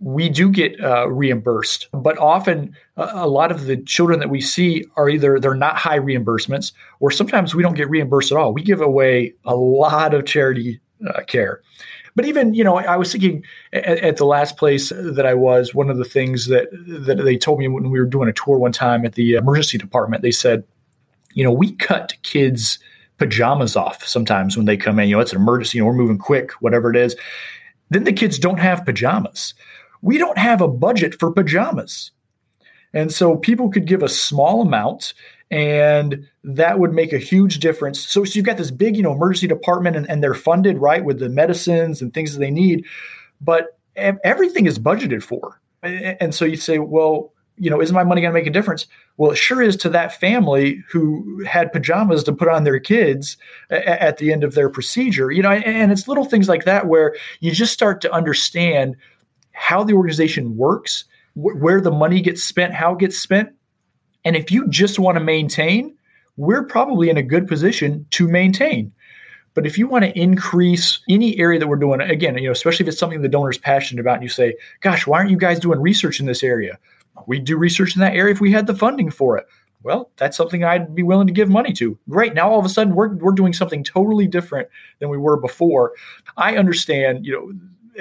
we 0.00 0.28
do 0.28 0.50
get 0.50 0.78
uh, 0.80 1.08
reimbursed, 1.08 1.88
but 1.92 2.18
often 2.18 2.76
uh, 2.96 3.10
a 3.14 3.28
lot 3.28 3.50
of 3.50 3.66
the 3.66 3.76
children 3.76 4.18
that 4.20 4.30
we 4.30 4.40
see 4.40 4.84
are 4.96 5.08
either 5.08 5.40
they're 5.40 5.54
not 5.54 5.76
high 5.76 5.98
reimbursements, 5.98 6.72
or 7.00 7.10
sometimes 7.10 7.54
we 7.54 7.62
don't 7.62 7.74
get 7.74 7.88
reimbursed 7.88 8.32
at 8.32 8.38
all. 8.38 8.52
We 8.52 8.62
give 8.62 8.80
away 8.80 9.34
a 9.44 9.56
lot 9.56 10.14
of 10.14 10.26
charity 10.26 10.80
uh, 11.08 11.22
care. 11.22 11.60
But 12.16 12.26
even 12.26 12.54
you 12.54 12.62
know, 12.62 12.76
I 12.76 12.96
was 12.96 13.10
thinking 13.10 13.44
at, 13.72 13.84
at, 13.84 14.16
the 14.18 14.26
last 14.26 14.56
place 14.56 14.90
that 14.94 15.26
I 15.26 15.34
was, 15.34 15.74
one 15.74 15.90
of 15.90 15.98
the 15.98 16.04
things 16.04 16.46
that 16.46 16.68
that 16.72 17.22
they 17.24 17.36
told 17.36 17.58
me 17.58 17.68
when 17.68 17.90
we 17.90 17.98
were 17.98 18.06
doing 18.06 18.28
a 18.28 18.32
tour 18.32 18.58
one 18.58 18.72
time 18.72 19.04
at 19.04 19.14
the 19.14 19.34
emergency 19.34 19.78
department, 19.78 20.22
they 20.22 20.30
said, 20.30 20.64
you 21.32 21.42
know, 21.42 21.52
we 21.52 21.72
cut 21.72 22.14
kids 22.22 22.78
pajamas 23.18 23.76
off 23.76 24.06
sometimes 24.06 24.56
when 24.56 24.66
they 24.66 24.76
come 24.76 24.98
in. 24.98 25.08
You 25.08 25.16
know, 25.16 25.20
it's 25.20 25.32
an 25.32 25.40
emergency. 25.40 25.78
You 25.78 25.82
know, 25.82 25.88
we're 25.88 25.96
moving 25.96 26.18
quick, 26.18 26.52
whatever 26.60 26.90
it 26.90 26.96
is 26.96 27.16
then 27.90 28.04
the 28.04 28.12
kids 28.12 28.38
don't 28.38 28.60
have 28.60 28.84
pajamas. 28.84 29.54
We 30.02 30.18
don't 30.18 30.38
have 30.38 30.60
a 30.60 30.68
budget 30.68 31.18
for 31.18 31.30
pajamas. 31.32 32.10
And 32.92 33.12
so 33.12 33.36
people 33.36 33.70
could 33.70 33.86
give 33.86 34.02
a 34.02 34.08
small 34.08 34.62
amount 34.62 35.14
and 35.50 36.26
that 36.44 36.78
would 36.78 36.92
make 36.92 37.12
a 37.12 37.18
huge 37.18 37.58
difference. 37.58 38.00
So, 38.00 38.24
so 38.24 38.36
you've 38.36 38.46
got 38.46 38.56
this 38.56 38.70
big, 38.70 38.96
you 38.96 39.02
know, 39.02 39.12
emergency 39.12 39.46
department 39.46 39.96
and, 39.96 40.08
and 40.08 40.22
they're 40.22 40.34
funded, 40.34 40.78
right, 40.78 41.04
with 41.04 41.18
the 41.18 41.28
medicines 41.28 42.00
and 42.00 42.14
things 42.14 42.32
that 42.32 42.38
they 42.38 42.50
need, 42.50 42.86
but 43.40 43.78
everything 43.96 44.66
is 44.66 44.78
budgeted 44.78 45.22
for. 45.22 45.60
And 45.82 46.34
so 46.34 46.44
you 46.44 46.56
say, 46.56 46.78
well, 46.78 47.33
you 47.56 47.70
know, 47.70 47.80
is 47.80 47.92
my 47.92 48.04
money 48.04 48.20
going 48.20 48.32
to 48.32 48.38
make 48.38 48.46
a 48.46 48.50
difference? 48.50 48.86
Well, 49.16 49.30
it 49.30 49.36
sure 49.36 49.62
is 49.62 49.76
to 49.76 49.88
that 49.90 50.18
family 50.18 50.82
who 50.90 51.44
had 51.44 51.72
pajamas 51.72 52.24
to 52.24 52.32
put 52.32 52.48
on 52.48 52.64
their 52.64 52.80
kids 52.80 53.36
at 53.70 54.18
the 54.18 54.32
end 54.32 54.42
of 54.42 54.54
their 54.54 54.68
procedure. 54.68 55.30
You 55.30 55.42
know, 55.42 55.50
and 55.50 55.92
it's 55.92 56.08
little 56.08 56.24
things 56.24 56.48
like 56.48 56.64
that 56.64 56.86
where 56.86 57.14
you 57.40 57.52
just 57.52 57.72
start 57.72 58.00
to 58.02 58.12
understand 58.12 58.96
how 59.52 59.84
the 59.84 59.94
organization 59.94 60.56
works, 60.56 61.04
where 61.34 61.80
the 61.80 61.92
money 61.92 62.20
gets 62.20 62.42
spent, 62.42 62.74
how 62.74 62.94
it 62.94 62.98
gets 62.98 63.18
spent. 63.18 63.50
And 64.24 64.36
if 64.36 64.50
you 64.50 64.66
just 64.68 64.98
want 64.98 65.16
to 65.16 65.22
maintain, 65.22 65.94
we're 66.36 66.64
probably 66.64 67.08
in 67.08 67.16
a 67.16 67.22
good 67.22 67.46
position 67.46 68.06
to 68.10 68.26
maintain. 68.26 68.92
But 69.54 69.66
if 69.66 69.78
you 69.78 69.86
want 69.86 70.04
to 70.04 70.18
increase 70.18 70.98
any 71.08 71.38
area 71.38 71.60
that 71.60 71.68
we're 71.68 71.76
doing, 71.76 72.00
again, 72.00 72.36
you 72.36 72.46
know, 72.46 72.52
especially 72.52 72.84
if 72.84 72.88
it's 72.88 72.98
something 72.98 73.22
the 73.22 73.28
donor's 73.28 73.58
passionate 73.58 74.00
about, 74.00 74.14
and 74.14 74.24
you 74.24 74.28
say, 74.28 74.56
"Gosh, 74.80 75.06
why 75.06 75.18
aren't 75.18 75.30
you 75.30 75.36
guys 75.36 75.60
doing 75.60 75.80
research 75.80 76.18
in 76.18 76.26
this 76.26 76.42
area?" 76.42 76.78
We'd 77.26 77.44
do 77.44 77.56
research 77.56 77.94
in 77.94 78.00
that 78.00 78.14
area 78.14 78.32
if 78.32 78.40
we 78.40 78.52
had 78.52 78.66
the 78.66 78.74
funding 78.74 79.10
for 79.10 79.36
it. 79.36 79.46
Well, 79.82 80.10
that's 80.16 80.36
something 80.36 80.64
I'd 80.64 80.94
be 80.94 81.02
willing 81.02 81.26
to 81.26 81.32
give 81.32 81.50
money 81.50 81.72
to. 81.74 81.98
Great. 82.08 82.32
Now 82.32 82.50
all 82.50 82.58
of 82.58 82.64
a 82.64 82.70
sudden 82.70 82.94
we're 82.94 83.14
we're 83.16 83.32
doing 83.32 83.52
something 83.52 83.84
totally 83.84 84.26
different 84.26 84.68
than 84.98 85.10
we 85.10 85.18
were 85.18 85.36
before. 85.36 85.92
I 86.38 86.56
understand, 86.56 87.26
you 87.26 87.32
know, 87.32 87.52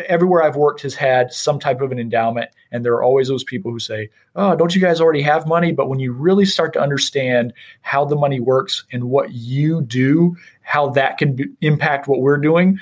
everywhere 0.08 0.44
I've 0.44 0.56
worked 0.56 0.82
has 0.82 0.96
had 0.96 1.32
some 1.32 1.60
type 1.60 1.82
of 1.82 1.92
an 1.92 2.00
endowment. 2.00 2.50
And 2.72 2.84
there 2.84 2.94
are 2.94 3.04
always 3.04 3.28
those 3.28 3.44
people 3.44 3.72
who 3.72 3.80
say, 3.80 4.10
Oh, 4.36 4.56
don't 4.56 4.74
you 4.74 4.82
guys 4.82 5.00
already 5.00 5.22
have 5.22 5.48
money? 5.48 5.72
But 5.72 5.90
when 5.90 6.00
you 6.00 6.14
really 6.14 6.46
start 6.46 6.74
to 6.74 6.82
understand 6.82 7.54
how 7.82 8.06
the 8.06 8.16
money 8.16 8.40
works 8.40 8.86
and 8.92 9.06
what 9.06 9.32
you 9.34 9.82
do, 9.82 10.36
how 10.62 10.90
that 10.92 11.18
can 11.18 11.36
be, 11.36 11.46
impact 11.62 12.08
what 12.08 12.22
we're 12.22 12.38
doing, 12.38 12.80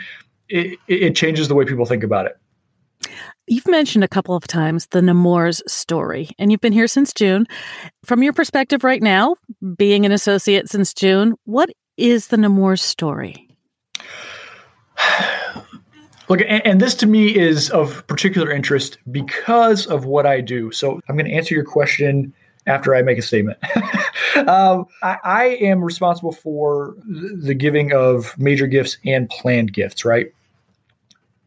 it, 0.50 0.78
it 0.88 1.16
changes 1.16 1.48
the 1.48 1.56
way 1.56 1.66
people 1.66 1.86
think 1.86 2.04
about 2.04 2.26
it. 2.28 2.38
You've 3.52 3.68
mentioned 3.68 4.06
a 4.06 4.08
couple 4.08 4.34
of 4.34 4.48
times 4.48 4.88
the 4.92 5.02
Nemours 5.02 5.62
story, 5.68 6.30
and 6.40 6.50
you've 6.50 6.62
been 6.62 6.72
here 6.72 6.88
since 6.88 7.12
June. 7.12 7.48
From 8.06 8.24
your 8.24 8.32
perspective 8.32 8.86
right 8.86 9.04
now, 9.04 9.36
being 9.76 10.06
an 10.06 10.14
associate 10.14 10.70
since 10.70 10.94
June, 10.94 11.36
what 11.44 11.70
is 11.98 12.28
the 12.28 12.38
Nemours 12.38 12.82
story? 12.82 13.50
Look, 16.30 16.40
and, 16.48 16.80
this 16.80 16.96
to 16.96 17.06
me 17.06 17.38
is 17.38 17.70
of 17.72 18.08
particular 18.08 18.50
interest 18.50 19.00
because 19.12 19.86
of 19.86 20.06
what 20.06 20.26
I 20.26 20.40
do. 20.40 20.72
So 20.72 21.02
I'm 21.10 21.18
going 21.18 21.26
to 21.26 21.36
answer 21.36 21.54
your 21.54 21.66
question 21.66 22.34
after 22.68 22.96
I 22.96 23.02
make 23.02 23.18
a 23.18 23.22
statement. 23.22 23.58
um, 24.48 24.86
I, 25.04 25.18
I 25.26 25.46
am 25.60 25.84
responsible 25.84 26.32
for 26.32 26.96
the 27.06 27.54
giving 27.54 27.92
of 27.92 28.34
major 28.40 28.66
gifts 28.66 28.98
and 29.06 29.30
planned 29.30 29.74
gifts, 29.74 30.06
right? 30.06 30.32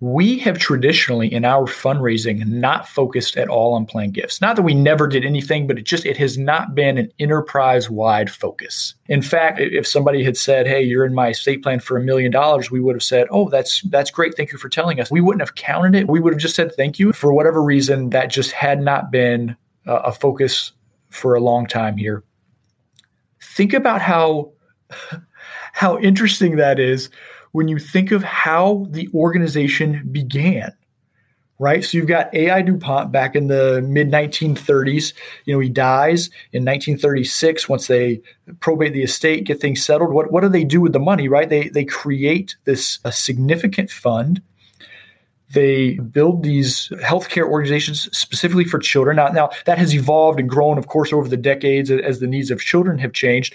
We 0.04 0.38
have 0.38 0.58
traditionally 0.58 1.32
in 1.32 1.46
our 1.46 1.64
fundraising 1.64 2.44
not 2.44 2.86
focused 2.86 3.38
at 3.38 3.48
all 3.48 3.72
on 3.72 3.86
planned 3.86 4.12
gifts. 4.12 4.38
Not 4.38 4.54
that 4.56 4.62
we 4.62 4.74
never 4.74 5.06
did 5.06 5.24
anything, 5.24 5.66
but 5.66 5.78
it 5.78 5.86
just 5.86 6.04
it 6.04 6.18
has 6.18 6.36
not 6.36 6.74
been 6.74 6.98
an 6.98 7.10
enterprise 7.18 7.88
wide 7.88 8.30
focus. 8.30 8.94
In 9.06 9.22
fact, 9.22 9.60
if 9.60 9.86
somebody 9.86 10.22
had 10.22 10.36
said, 10.36 10.66
"Hey, 10.66 10.82
you're 10.82 11.06
in 11.06 11.14
my 11.14 11.28
estate 11.28 11.62
plan 11.62 11.80
for 11.80 11.96
a 11.96 12.02
million 12.02 12.30
dollars," 12.30 12.70
we 12.70 12.80
would 12.80 12.94
have 12.94 13.02
said, 13.02 13.28
"Oh, 13.30 13.48
that's 13.48 13.80
that's 13.84 14.10
great. 14.10 14.36
Thank 14.36 14.52
you 14.52 14.58
for 14.58 14.68
telling 14.68 15.00
us." 15.00 15.10
We 15.10 15.22
wouldn't 15.22 15.40
have 15.40 15.54
counted 15.54 15.94
it. 15.94 16.06
We 16.06 16.20
would 16.20 16.34
have 16.34 16.40
just 16.40 16.54
said 16.54 16.74
thank 16.74 16.98
you. 16.98 17.14
For 17.14 17.32
whatever 17.32 17.62
reason, 17.62 18.10
that 18.10 18.26
just 18.26 18.52
had 18.52 18.82
not 18.82 19.10
been 19.10 19.56
uh, 19.86 20.00
a 20.04 20.12
focus 20.12 20.72
for 21.08 21.34
a 21.34 21.40
long 21.40 21.66
time 21.66 21.96
here. 21.96 22.22
Think 23.42 23.72
about 23.72 24.02
how 24.02 24.52
how 25.72 25.98
interesting 25.98 26.56
that 26.56 26.78
is 26.78 27.08
when 27.54 27.68
you 27.68 27.78
think 27.78 28.10
of 28.10 28.24
how 28.24 28.84
the 28.90 29.08
organization 29.14 30.08
began 30.10 30.72
right? 31.60 31.84
So 31.84 31.96
you've 31.96 32.08
got 32.08 32.34
A.I. 32.34 32.62
DuPont 32.62 33.12
back 33.12 33.36
in 33.36 33.46
the 33.46 33.80
mid 33.80 34.10
1930s. 34.10 35.14
You 35.44 35.54
know, 35.54 35.60
he 35.60 35.68
dies 35.68 36.26
in 36.52 36.64
1936 36.64 37.68
once 37.68 37.86
they 37.86 38.20
probate 38.58 38.92
the 38.92 39.04
estate, 39.04 39.44
get 39.44 39.60
things 39.60 39.84
settled. 39.84 40.12
What, 40.12 40.32
what 40.32 40.40
do 40.40 40.48
they 40.48 40.64
do 40.64 40.80
with 40.80 40.92
the 40.92 40.98
money, 40.98 41.28
right? 41.28 41.48
They, 41.48 41.68
they 41.68 41.84
create 41.84 42.56
this 42.64 42.98
a 43.04 43.12
significant 43.12 43.88
fund. 43.88 44.42
They 45.52 45.94
build 45.94 46.42
these 46.42 46.88
healthcare 47.00 47.48
organizations 47.48 48.08
specifically 48.10 48.64
for 48.64 48.80
children. 48.80 49.14
Now, 49.14 49.28
now, 49.28 49.50
that 49.66 49.78
has 49.78 49.94
evolved 49.94 50.40
and 50.40 50.48
grown, 50.48 50.76
of 50.76 50.88
course, 50.88 51.12
over 51.12 51.28
the 51.28 51.36
decades 51.36 51.88
as 51.88 52.18
the 52.18 52.26
needs 52.26 52.50
of 52.50 52.60
children 52.60 52.98
have 52.98 53.12
changed. 53.12 53.54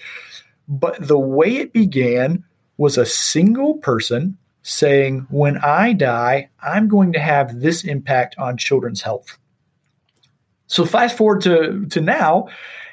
But 0.66 1.06
the 1.06 1.18
way 1.18 1.58
it 1.58 1.74
began 1.74 2.44
was 2.80 2.96
a 2.96 3.04
single 3.04 3.74
person 3.74 4.38
saying, 4.62 5.26
When 5.28 5.58
I 5.58 5.92
die, 5.92 6.48
I'm 6.62 6.88
going 6.88 7.12
to 7.12 7.20
have 7.20 7.60
this 7.60 7.84
impact 7.84 8.34
on 8.38 8.56
children's 8.56 9.02
health. 9.02 9.36
So, 10.66 10.86
fast 10.86 11.14
forward 11.14 11.42
to, 11.42 11.84
to 11.90 12.00
now, 12.00 12.48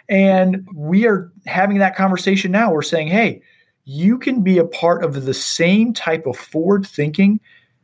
and 0.10 0.68
we 0.76 1.08
are 1.08 1.32
having 1.46 1.78
that 1.78 1.96
conversation 1.96 2.52
now. 2.52 2.70
We're 2.70 2.82
saying, 2.82 3.08
Hey, 3.08 3.42
you 3.86 4.18
can 4.18 4.44
be 4.44 4.58
a 4.58 4.66
part 4.66 5.06
of 5.06 5.24
the 5.24 5.34
same 5.34 5.94
type 5.94 6.26
of 6.26 6.36
forward 6.36 6.86
thinking 6.86 7.40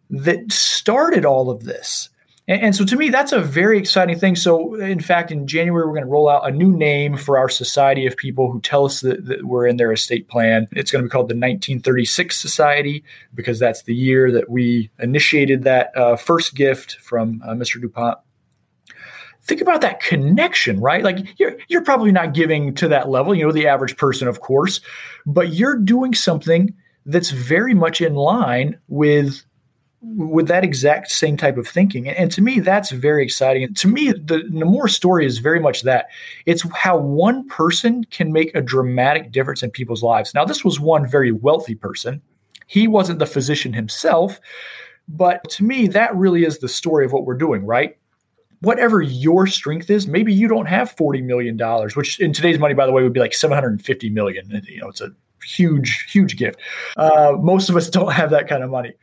that 0.09 0.51
started 0.51 1.23
all 1.23 1.49
of 1.49 1.63
this. 1.63 2.09
And, 2.47 2.61
and, 2.61 2.75
so 2.75 2.83
to 2.83 2.97
me, 2.97 3.09
that's 3.09 3.31
a 3.31 3.39
very 3.39 3.77
exciting 3.77 4.19
thing. 4.19 4.35
So, 4.35 4.75
in 4.75 4.99
fact, 4.99 5.31
in 5.31 5.47
January, 5.47 5.85
we're 5.85 5.93
going 5.93 6.03
to 6.03 6.09
roll 6.09 6.27
out 6.27 6.47
a 6.47 6.51
new 6.51 6.75
name 6.75 7.15
for 7.15 7.37
our 7.37 7.47
society 7.47 8.05
of 8.05 8.17
people 8.17 8.51
who 8.51 8.59
tell 8.59 8.85
us 8.85 8.99
that, 9.01 9.25
that 9.27 9.45
we're 9.45 9.65
in 9.65 9.77
their 9.77 9.93
estate 9.93 10.27
plan. 10.27 10.67
It's 10.71 10.91
going 10.91 11.03
to 11.03 11.07
be 11.07 11.11
called 11.11 11.29
the 11.29 11.35
1936 11.35 12.37
Society 12.37 13.03
because 13.33 13.59
that's 13.59 13.83
the 13.83 13.95
year 13.95 14.29
that 14.31 14.49
we 14.49 14.89
initiated 14.99 15.63
that 15.63 15.95
uh, 15.95 16.17
first 16.17 16.53
gift 16.53 16.97
from 16.97 17.41
uh, 17.45 17.51
Mr. 17.51 17.79
DuPont. 17.81 18.19
Think 19.45 19.61
about 19.61 19.81
that 19.81 20.01
connection, 20.01 20.79
right? 20.79 21.03
Like 21.03 21.37
you're 21.37 21.57
you're 21.67 21.83
probably 21.83 22.13
not 22.13 22.33
giving 22.33 22.73
to 22.75 22.87
that 22.89 23.09
level, 23.09 23.35
you 23.35 23.45
know, 23.45 23.51
the 23.51 23.67
average 23.67 23.97
person, 23.97 24.29
of 24.29 24.39
course, 24.39 24.79
but 25.25 25.53
you're 25.53 25.75
doing 25.75 26.13
something 26.13 26.73
that's 27.05 27.31
very 27.31 27.73
much 27.73 27.99
in 27.99 28.15
line 28.15 28.79
with 28.87 29.43
with 30.03 30.47
that 30.49 30.65
exact 30.65 31.09
same 31.11 31.37
type 31.37 31.57
of 31.57 31.67
thinking. 31.67 32.09
And 32.09 32.31
to 32.33 32.41
me, 32.41 32.59
that's 32.59 32.91
very 32.91 33.23
exciting. 33.23 33.63
And 33.63 33.77
to 33.77 33.87
me, 33.87 34.11
the 34.11 34.43
Nemours 34.49 34.93
story 34.93 35.25
is 35.25 35.37
very 35.37 35.61
much 35.61 35.83
that. 35.83 36.07
It's 36.45 36.63
how 36.75 36.97
one 36.97 37.47
person 37.47 38.03
can 38.05 38.33
make 38.33 38.53
a 38.53 38.61
dramatic 38.61 39.31
difference 39.31 39.63
in 39.63 39.71
people's 39.71 40.03
lives. 40.03 40.33
Now, 40.33 40.43
this 40.43 40.65
was 40.65 40.79
one 40.79 41.07
very 41.07 41.31
wealthy 41.31 41.75
person. 41.75 42.21
He 42.67 42.87
wasn't 42.87 43.19
the 43.19 43.25
physician 43.25 43.71
himself, 43.71 44.41
but 45.07 45.49
to 45.51 45.63
me, 45.63 45.87
that 45.87 46.13
really 46.15 46.43
is 46.43 46.59
the 46.59 46.69
story 46.69 47.05
of 47.05 47.13
what 47.13 47.25
we're 47.25 47.37
doing, 47.37 47.65
right? 47.65 47.97
Whatever 48.59 49.01
your 49.01 49.47
strength 49.47 49.89
is, 49.89 50.07
maybe 50.07 50.33
you 50.33 50.47
don't 50.47 50.65
have 50.65 50.95
$40 50.95 51.23
million, 51.23 51.57
which 51.95 52.19
in 52.19 52.33
today's 52.33 52.59
money, 52.59 52.73
by 52.73 52.85
the 52.85 52.91
way, 52.91 53.03
would 53.03 53.13
be 53.13 53.19
like 53.19 53.33
750 53.33 54.09
million. 54.09 54.61
You 54.67 54.81
know, 54.81 54.89
it's 54.89 55.01
a 55.01 55.11
huge, 55.45 56.07
huge 56.11 56.37
gift. 56.37 56.59
Uh, 56.97 57.35
most 57.39 57.69
of 57.69 57.75
us 57.75 57.89
don't 57.89 58.13
have 58.13 58.31
that 58.31 58.47
kind 58.47 58.63
of 58.63 58.69
money. 58.69 58.93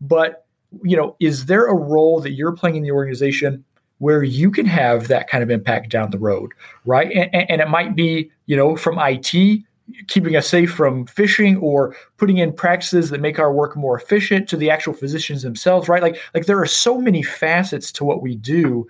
But 0.00 0.46
you 0.82 0.96
know, 0.96 1.16
is 1.20 1.46
there 1.46 1.66
a 1.66 1.74
role 1.74 2.20
that 2.20 2.32
you're 2.32 2.52
playing 2.52 2.76
in 2.76 2.82
the 2.82 2.90
organization 2.90 3.64
where 3.98 4.22
you 4.22 4.50
can 4.50 4.66
have 4.66 5.08
that 5.08 5.28
kind 5.28 5.42
of 5.42 5.50
impact 5.50 5.90
down 5.90 6.10
the 6.10 6.18
road, 6.18 6.52
right? 6.86 7.10
And, 7.12 7.50
and, 7.50 7.60
it 7.60 7.68
might 7.68 7.94
be, 7.94 8.30
you 8.46 8.56
know, 8.56 8.74
from 8.74 8.98
IT, 8.98 9.62
keeping 10.08 10.36
us 10.36 10.46
safe 10.46 10.72
from 10.72 11.04
phishing 11.06 11.60
or 11.60 11.94
putting 12.16 12.38
in 12.38 12.52
practices 12.52 13.10
that 13.10 13.20
make 13.20 13.38
our 13.38 13.52
work 13.52 13.76
more 13.76 13.98
efficient 13.98 14.48
to 14.48 14.56
the 14.56 14.70
actual 14.70 14.94
physicians 14.94 15.42
themselves, 15.42 15.88
right? 15.88 16.02
Like, 16.02 16.18
like 16.34 16.46
there 16.46 16.60
are 16.60 16.66
so 16.66 16.98
many 16.98 17.22
facets 17.22 17.92
to 17.92 18.04
what 18.04 18.22
we 18.22 18.36
do 18.36 18.86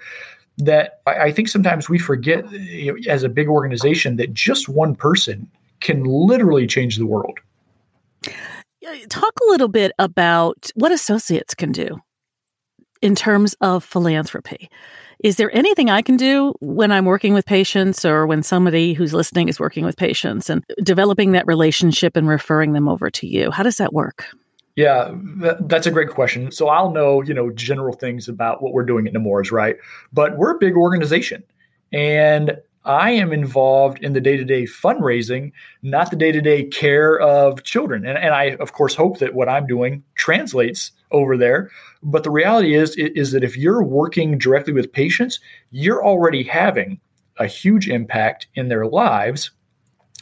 that 0.58 1.00
I, 1.06 1.18
I 1.18 1.32
think 1.32 1.48
sometimes 1.48 1.88
we 1.88 1.98
forget 1.98 2.50
you 2.52 2.92
know, 2.92 3.12
as 3.12 3.24
a 3.24 3.28
big 3.28 3.48
organization 3.48 4.16
that 4.16 4.32
just 4.32 4.68
one 4.68 4.94
person 4.94 5.50
can 5.80 6.04
literally 6.04 6.66
change 6.66 6.98
the 6.98 7.06
world. 7.06 7.40
Talk 9.08 9.32
a 9.42 9.50
little 9.50 9.68
bit 9.68 9.92
about 9.98 10.70
what 10.74 10.92
associates 10.92 11.54
can 11.54 11.72
do 11.72 12.00
in 13.02 13.14
terms 13.14 13.54
of 13.60 13.84
philanthropy. 13.84 14.70
Is 15.22 15.36
there 15.36 15.54
anything 15.54 15.90
I 15.90 16.00
can 16.00 16.16
do 16.16 16.54
when 16.60 16.90
I'm 16.90 17.04
working 17.04 17.34
with 17.34 17.44
patients 17.44 18.04
or 18.06 18.26
when 18.26 18.42
somebody 18.42 18.94
who's 18.94 19.12
listening 19.12 19.48
is 19.48 19.60
working 19.60 19.84
with 19.84 19.96
patients 19.96 20.48
and 20.48 20.64
developing 20.82 21.32
that 21.32 21.46
relationship 21.46 22.16
and 22.16 22.26
referring 22.26 22.72
them 22.72 22.88
over 22.88 23.10
to 23.10 23.26
you? 23.26 23.50
How 23.50 23.62
does 23.62 23.76
that 23.76 23.92
work? 23.92 24.26
Yeah, 24.76 25.12
that's 25.60 25.86
a 25.86 25.90
great 25.90 26.08
question. 26.08 26.50
So 26.50 26.68
I'll 26.68 26.90
know, 26.90 27.20
you 27.22 27.34
know, 27.34 27.50
general 27.50 27.92
things 27.92 28.28
about 28.28 28.62
what 28.62 28.72
we're 28.72 28.84
doing 28.84 29.06
at 29.06 29.12
Nemours, 29.12 29.52
right? 29.52 29.76
But 30.10 30.38
we're 30.38 30.52
a 30.52 30.58
big 30.58 30.74
organization. 30.74 31.42
And 31.92 32.56
I 32.84 33.10
am 33.10 33.32
involved 33.32 34.02
in 34.02 34.14
the 34.14 34.20
day 34.20 34.36
to 34.36 34.44
day 34.44 34.64
fundraising, 34.64 35.52
not 35.82 36.10
the 36.10 36.16
day 36.16 36.32
to 36.32 36.40
day 36.40 36.64
care 36.64 37.18
of 37.20 37.62
children. 37.62 38.06
And, 38.06 38.16
and 38.16 38.34
I, 38.34 38.56
of 38.56 38.72
course, 38.72 38.94
hope 38.94 39.18
that 39.18 39.34
what 39.34 39.48
I'm 39.48 39.66
doing 39.66 40.02
translates 40.14 40.92
over 41.10 41.36
there. 41.36 41.70
But 42.02 42.24
the 42.24 42.30
reality 42.30 42.74
is, 42.74 42.96
is 42.96 43.32
that 43.32 43.44
if 43.44 43.56
you're 43.56 43.82
working 43.82 44.38
directly 44.38 44.72
with 44.72 44.92
patients, 44.92 45.40
you're 45.70 46.04
already 46.04 46.42
having 46.42 47.00
a 47.36 47.46
huge 47.46 47.88
impact 47.88 48.46
in 48.54 48.68
their 48.68 48.86
lives. 48.86 49.50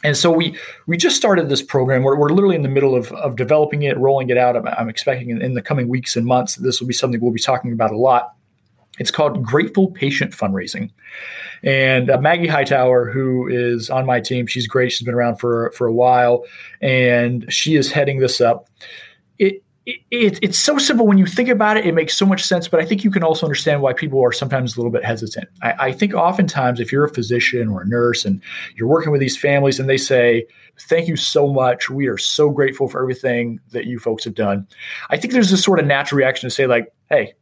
And 0.03 0.15
so 0.15 0.31
we 0.31 0.57
we 0.87 0.95
just 0.97 1.17
started 1.17 1.49
this 1.49 1.61
program. 1.61 2.03
We're, 2.03 2.17
we're 2.17 2.29
literally 2.29 2.55
in 2.55 2.63
the 2.63 2.69
middle 2.69 2.95
of, 2.95 3.11
of 3.13 3.35
developing 3.35 3.83
it, 3.83 3.97
rolling 3.97 4.29
it 4.29 4.37
out. 4.37 4.55
I'm, 4.55 4.67
I'm 4.67 4.89
expecting 4.89 5.29
in, 5.29 5.41
in 5.41 5.53
the 5.53 5.61
coming 5.61 5.87
weeks 5.87 6.15
and 6.15 6.25
months, 6.25 6.55
this 6.55 6.79
will 6.79 6.87
be 6.87 6.93
something 6.93 7.19
we'll 7.21 7.31
be 7.31 7.39
talking 7.39 7.71
about 7.71 7.91
a 7.91 7.97
lot. 7.97 8.33
It's 8.99 9.11
called 9.11 9.43
Grateful 9.43 9.91
Patient 9.91 10.31
Fundraising. 10.33 10.91
And 11.63 12.09
uh, 12.09 12.19
Maggie 12.19 12.47
Hightower, 12.47 13.09
who 13.09 13.47
is 13.47 13.89
on 13.89 14.05
my 14.05 14.19
team, 14.19 14.47
she's 14.47 14.67
great. 14.67 14.91
She's 14.91 15.05
been 15.05 15.15
around 15.15 15.37
for, 15.37 15.71
for 15.71 15.87
a 15.87 15.93
while, 15.93 16.45
and 16.81 17.51
she 17.51 17.75
is 17.75 17.91
heading 17.91 18.19
this 18.19 18.39
up. 18.39 18.69
It, 19.39 19.63
it, 20.11 20.39
it's 20.41 20.59
so 20.59 20.77
simple 20.77 21.07
when 21.07 21.17
you 21.17 21.25
think 21.25 21.49
about 21.49 21.77
it. 21.77 21.85
It 21.85 21.93
makes 21.93 22.15
so 22.15 22.25
much 22.25 22.43
sense, 22.43 22.67
but 22.67 22.79
I 22.79 22.85
think 22.85 23.03
you 23.03 23.09
can 23.09 23.23
also 23.23 23.45
understand 23.45 23.81
why 23.81 23.93
people 23.93 24.23
are 24.23 24.31
sometimes 24.31 24.75
a 24.75 24.79
little 24.79 24.91
bit 24.91 25.03
hesitant. 25.03 25.49
I, 25.63 25.73
I, 25.79 25.91
think 25.91 26.13
oftentimes, 26.13 26.79
if 26.79 26.91
you're 26.91 27.05
a 27.05 27.13
physician 27.13 27.69
or 27.69 27.81
a 27.81 27.87
nurse 27.87 28.23
and 28.23 28.41
you're 28.75 28.87
working 28.87 29.11
with 29.11 29.21
these 29.21 29.37
families 29.37 29.79
and 29.79 29.89
they 29.89 29.97
say, 29.97 30.45
Thank 30.87 31.07
you 31.07 31.17
so 31.17 31.51
much. 31.51 31.89
We 31.89 32.07
are 32.07 32.17
so 32.17 32.51
grateful 32.51 32.87
for 32.87 33.01
everything 33.01 33.59
that 33.71 33.85
you 33.85 33.99
folks 33.99 34.23
have 34.23 34.35
done. 34.35 34.67
I 35.09 35.17
think 35.17 35.33
there's 35.33 35.49
this 35.49 35.63
sort 35.63 35.79
of 35.79 35.85
natural 35.85 36.19
reaction 36.19 36.47
to 36.47 36.55
say, 36.55 36.67
like, 36.67 36.93
Hey, 37.09 37.33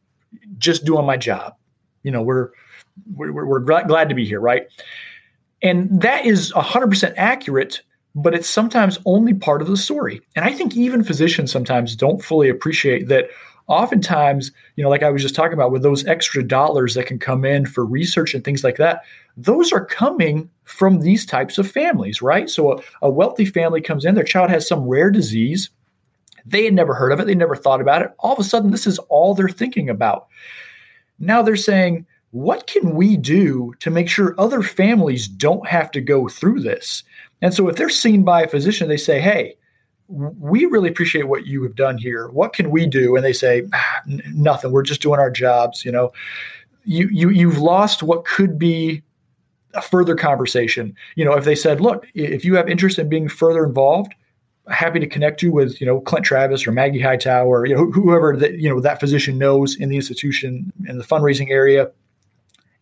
just 0.58 0.86
doing 0.86 1.06
my 1.06 1.18
job. 1.18 1.56
You 2.04 2.12
know, 2.12 2.22
we're 2.22 2.50
we're, 3.14 3.46
we're 3.46 3.60
glad 3.60 4.10
to 4.10 4.16
be 4.16 4.26
here, 4.26 4.40
right? 4.40 4.68
And 5.62 6.02
that 6.02 6.26
is 6.26 6.52
100% 6.54 7.14
accurate, 7.18 7.82
but 8.16 8.34
it's 8.34 8.50
sometimes 8.50 9.00
only 9.06 9.34
part 9.34 9.62
of 9.62 9.68
the 9.68 9.78
story. 9.78 10.22
And 10.36 10.46
I 10.46 10.54
think 10.54 10.76
even 10.76 11.04
physicians 11.04 11.52
sometimes 11.52 11.96
don't 11.96 12.24
fully 12.24 12.50
appreciate 12.50 13.08
that 13.08 13.30
oftentimes, 13.68 14.52
you 14.76 14.84
know, 14.84 14.90
like 14.90 15.04
I 15.04 15.10
was 15.10 15.22
just 15.22 15.36
talking 15.36 15.54
about 15.54 15.72
with 15.72 15.84
those 15.84 16.06
extra 16.06 16.42
dollars 16.42 16.94
that 16.94 17.06
can 17.06 17.20
come 17.20 17.44
in 17.44 17.66
for 17.66 17.86
research 17.86 18.34
and 18.34 18.44
things 18.44 18.64
like 18.64 18.78
that, 18.78 19.02
those 19.36 19.72
are 19.72 19.86
coming 19.86 20.50
from 20.64 21.02
these 21.02 21.26
types 21.26 21.58
of 21.58 21.70
families, 21.70 22.22
right? 22.22 22.50
So 22.50 22.74
a, 22.74 22.82
a 23.04 23.10
wealthy 23.10 23.46
family 23.46 23.82
comes 23.82 24.06
in, 24.06 24.16
their 24.16 24.24
child 24.24 24.50
has 24.50 24.68
some 24.68 24.88
rare 24.88 25.12
disease. 25.12 25.70
They 26.48 26.66
had 26.66 26.74
never 26.74 26.94
heard 26.94 27.12
of 27.12 27.20
it, 27.20 27.28
they 27.28 27.36
never 27.36 27.56
thought 27.56 27.82
about 27.82 28.02
it. 28.02 28.12
All 28.20 28.34
of 28.34 28.40
a 28.40 28.44
sudden, 28.44 28.72
this 28.72 28.88
is 28.88 29.00
all 29.00 29.34
they're 29.34 29.50
thinking 29.50 29.90
about. 29.90 30.28
Now 31.20 31.42
they're 31.42 31.56
saying, 31.56 32.06
what 32.32 32.68
can 32.68 32.96
we 32.96 33.18
do 33.18 33.74
to 33.80 33.90
make 33.90 34.10
sure 34.10 34.36
other 34.38 34.62
families 34.62 35.28
don't 35.28 35.68
have 35.68 35.92
to 35.92 36.02
go 36.02 36.28
through 36.28 36.62
this? 36.62 37.04
And 37.42 37.54
so 37.54 37.68
if 37.68 37.76
they're 37.76 37.90
seen 37.90 38.24
by 38.24 38.44
a 38.44 38.48
physician, 38.48 38.88
they 38.88 38.98
say, 38.98 39.20
hey, 39.20 39.56
we 40.08 40.66
really 40.66 40.90
appreciate 40.90 41.28
what 41.28 41.46
you 41.46 41.64
have 41.64 41.76
done 41.76 41.98
here. 41.98 42.30
What 42.30 42.54
can 42.54 42.70
we 42.70 42.86
do? 42.86 43.16
And 43.16 43.26
they 43.26 43.34
say, 43.34 43.68
ah, 43.74 44.02
nothing. 44.06 44.72
We're 44.72 44.84
just 44.84 45.02
doing 45.02 45.20
our 45.20 45.32
jobs. 45.32 45.84
You 45.84 45.92
know, 45.92 46.14
you 46.86 47.10
you 47.12 47.30
you've 47.30 47.60
lost 47.60 48.04
what 48.04 48.26
could 48.26 48.58
be 48.58 49.04
a 49.74 49.82
further 49.82 50.16
conversation. 50.16 50.96
You 51.16 51.26
know, 51.26 51.34
if 51.34 51.44
they 51.44 51.56
said, 51.56 51.82
look, 51.82 52.08
if 52.14 52.46
you 52.46 52.56
have 52.56 52.70
interest 52.70 52.98
in 52.98 53.10
being 53.10 53.28
further 53.28 53.66
involved, 53.66 54.16
happy 54.70 55.00
to 55.00 55.08
connect 55.08 55.42
you 55.42 55.52
with 55.52 55.80
you 55.80 55.88
know 55.88 56.00
Clint 56.02 56.26
Travis 56.26 56.68
or 56.68 56.72
Maggie 56.72 57.00
Hightower, 57.00 57.66
you 57.66 57.76
know 57.76 57.92
whoever 57.92 58.36
that 58.38 58.60
you 58.60 58.70
know 58.70 58.80
that 58.82 59.00
physician 59.00 59.38
knows 59.38 59.76
in 59.76 59.90
the 59.90 59.96
institution 59.96 60.72
in 60.88 60.98
the 60.98 61.04
fundraising 61.04 61.50
area. 61.50 61.92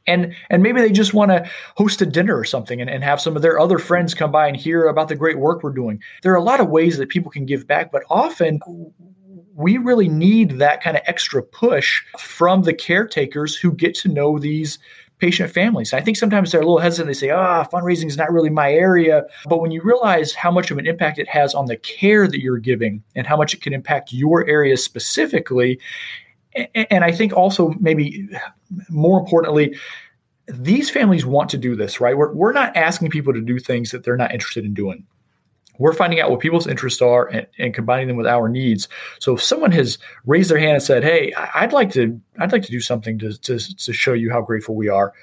And 0.08 0.36
and 0.52 0.62
maybe 0.62 0.82
they 0.82 0.92
just 0.92 1.16
want 1.16 1.32
to 1.32 1.50
host 1.76 2.02
a 2.02 2.06
dinner 2.06 2.38
or 2.38 2.46
something 2.46 2.80
and, 2.80 2.90
and 2.90 3.04
have 3.04 3.20
some 3.20 3.36
of 3.36 3.42
their 3.42 3.60
other 3.60 3.80
friends 3.80 4.14
come 4.14 4.32
by 4.32 4.48
and 4.48 4.56
hear 4.56 4.86
about 4.86 5.08
the 5.08 5.16
great 5.16 5.40
work 5.40 5.64
we're 5.64 5.72
doing. 5.72 6.00
There 6.22 6.32
are 6.32 6.38
a 6.38 6.44
lot 6.44 6.60
of 6.60 6.70
ways 6.70 6.98
that 6.98 7.10
people 7.10 7.32
can 7.32 7.46
give 7.46 7.66
back 7.66 7.92
but 7.92 8.04
often 8.10 8.60
we 9.56 9.78
really 9.78 10.10
need 10.10 10.52
that 10.60 10.84
kind 10.84 10.98
of 10.98 11.04
extra 11.06 11.42
push 11.42 12.04
from 12.20 12.64
the 12.64 12.74
caretakers 12.74 13.56
who 13.56 13.72
get 13.72 13.96
to 13.96 14.10
know 14.10 14.38
these 14.38 14.78
patient 15.20 15.52
families. 15.52 15.94
I 15.94 16.02
think 16.02 16.18
sometimes 16.18 16.52
they're 16.52 16.62
a 16.62 16.66
little 16.66 16.80
hesitant. 16.80 17.08
They 17.08 17.14
say, 17.14 17.30
ah, 17.30 17.66
oh, 17.66 17.76
fundraising 17.76 18.08
is 18.08 18.18
not 18.18 18.32
really 18.32 18.50
my 18.50 18.72
area. 18.72 19.24
But 19.48 19.62
when 19.62 19.72
you 19.72 19.82
realize 19.82 20.34
how 20.34 20.52
much 20.52 20.72
of 20.72 20.78
an 20.78 20.86
impact 20.86 21.20
it 21.20 21.30
has 21.30 21.54
on 21.54 21.66
the 21.66 21.78
care 21.78 22.28
that 22.28 22.42
you're 22.42 22.58
giving 22.58 23.04
and 23.16 23.26
how 23.26 23.38
much 23.38 23.54
it 23.54 23.62
can 23.62 23.74
impact 23.74 24.12
your 24.12 24.46
area 24.48 24.76
specifically, 24.78 25.80
and 26.74 27.04
I 27.04 27.12
think 27.12 27.34
also 27.34 27.74
maybe 27.80 28.28
more 28.90 29.20
importantly, 29.20 29.76
these 30.48 30.90
families 30.90 31.26
want 31.26 31.50
to 31.50 31.58
do 31.58 31.76
this, 31.76 32.00
right? 32.00 32.18
We're, 32.18 32.34
we're 32.34 32.54
not 32.54 32.76
asking 32.76 33.10
people 33.10 33.34
to 33.34 33.42
do 33.42 33.60
things 33.60 33.92
that 33.92 34.04
they're 34.04 34.18
not 34.18 34.34
interested 34.34 34.64
in 34.64 34.74
doing. 34.74 35.06
We're 35.78 35.94
finding 35.94 36.20
out 36.20 36.32
what 36.32 36.40
people's 36.40 36.68
interests 36.68 37.02
are 37.02 37.28
and, 37.28 37.48
and, 37.58 37.74
combining 37.74 38.08
them 38.08 38.18
with 38.18 38.28
our 38.28 38.50
needs. 38.50 38.88
So 39.20 39.36
if 39.36 39.42
someone 39.44 39.72
has 39.72 39.98
raised 40.26 40.50
their 40.50 40.58
hand 40.58 40.76
and 40.76 40.84
said, 40.84 41.04
"Hey, 41.04 41.34
I'd 41.34 41.74
like 41.74 41.92
to, 41.94 42.20
I'd 42.40 42.52
like 42.52 42.64
to 42.64 42.72
do 42.72 42.80
something 42.80 43.20
to, 43.20 43.38
to, 43.42 43.60
to 43.60 43.94
show 43.94 44.14
you 44.14 44.32
how 44.32 44.42
grateful 44.42 44.76
we 44.76 44.90
are," 44.90 45.14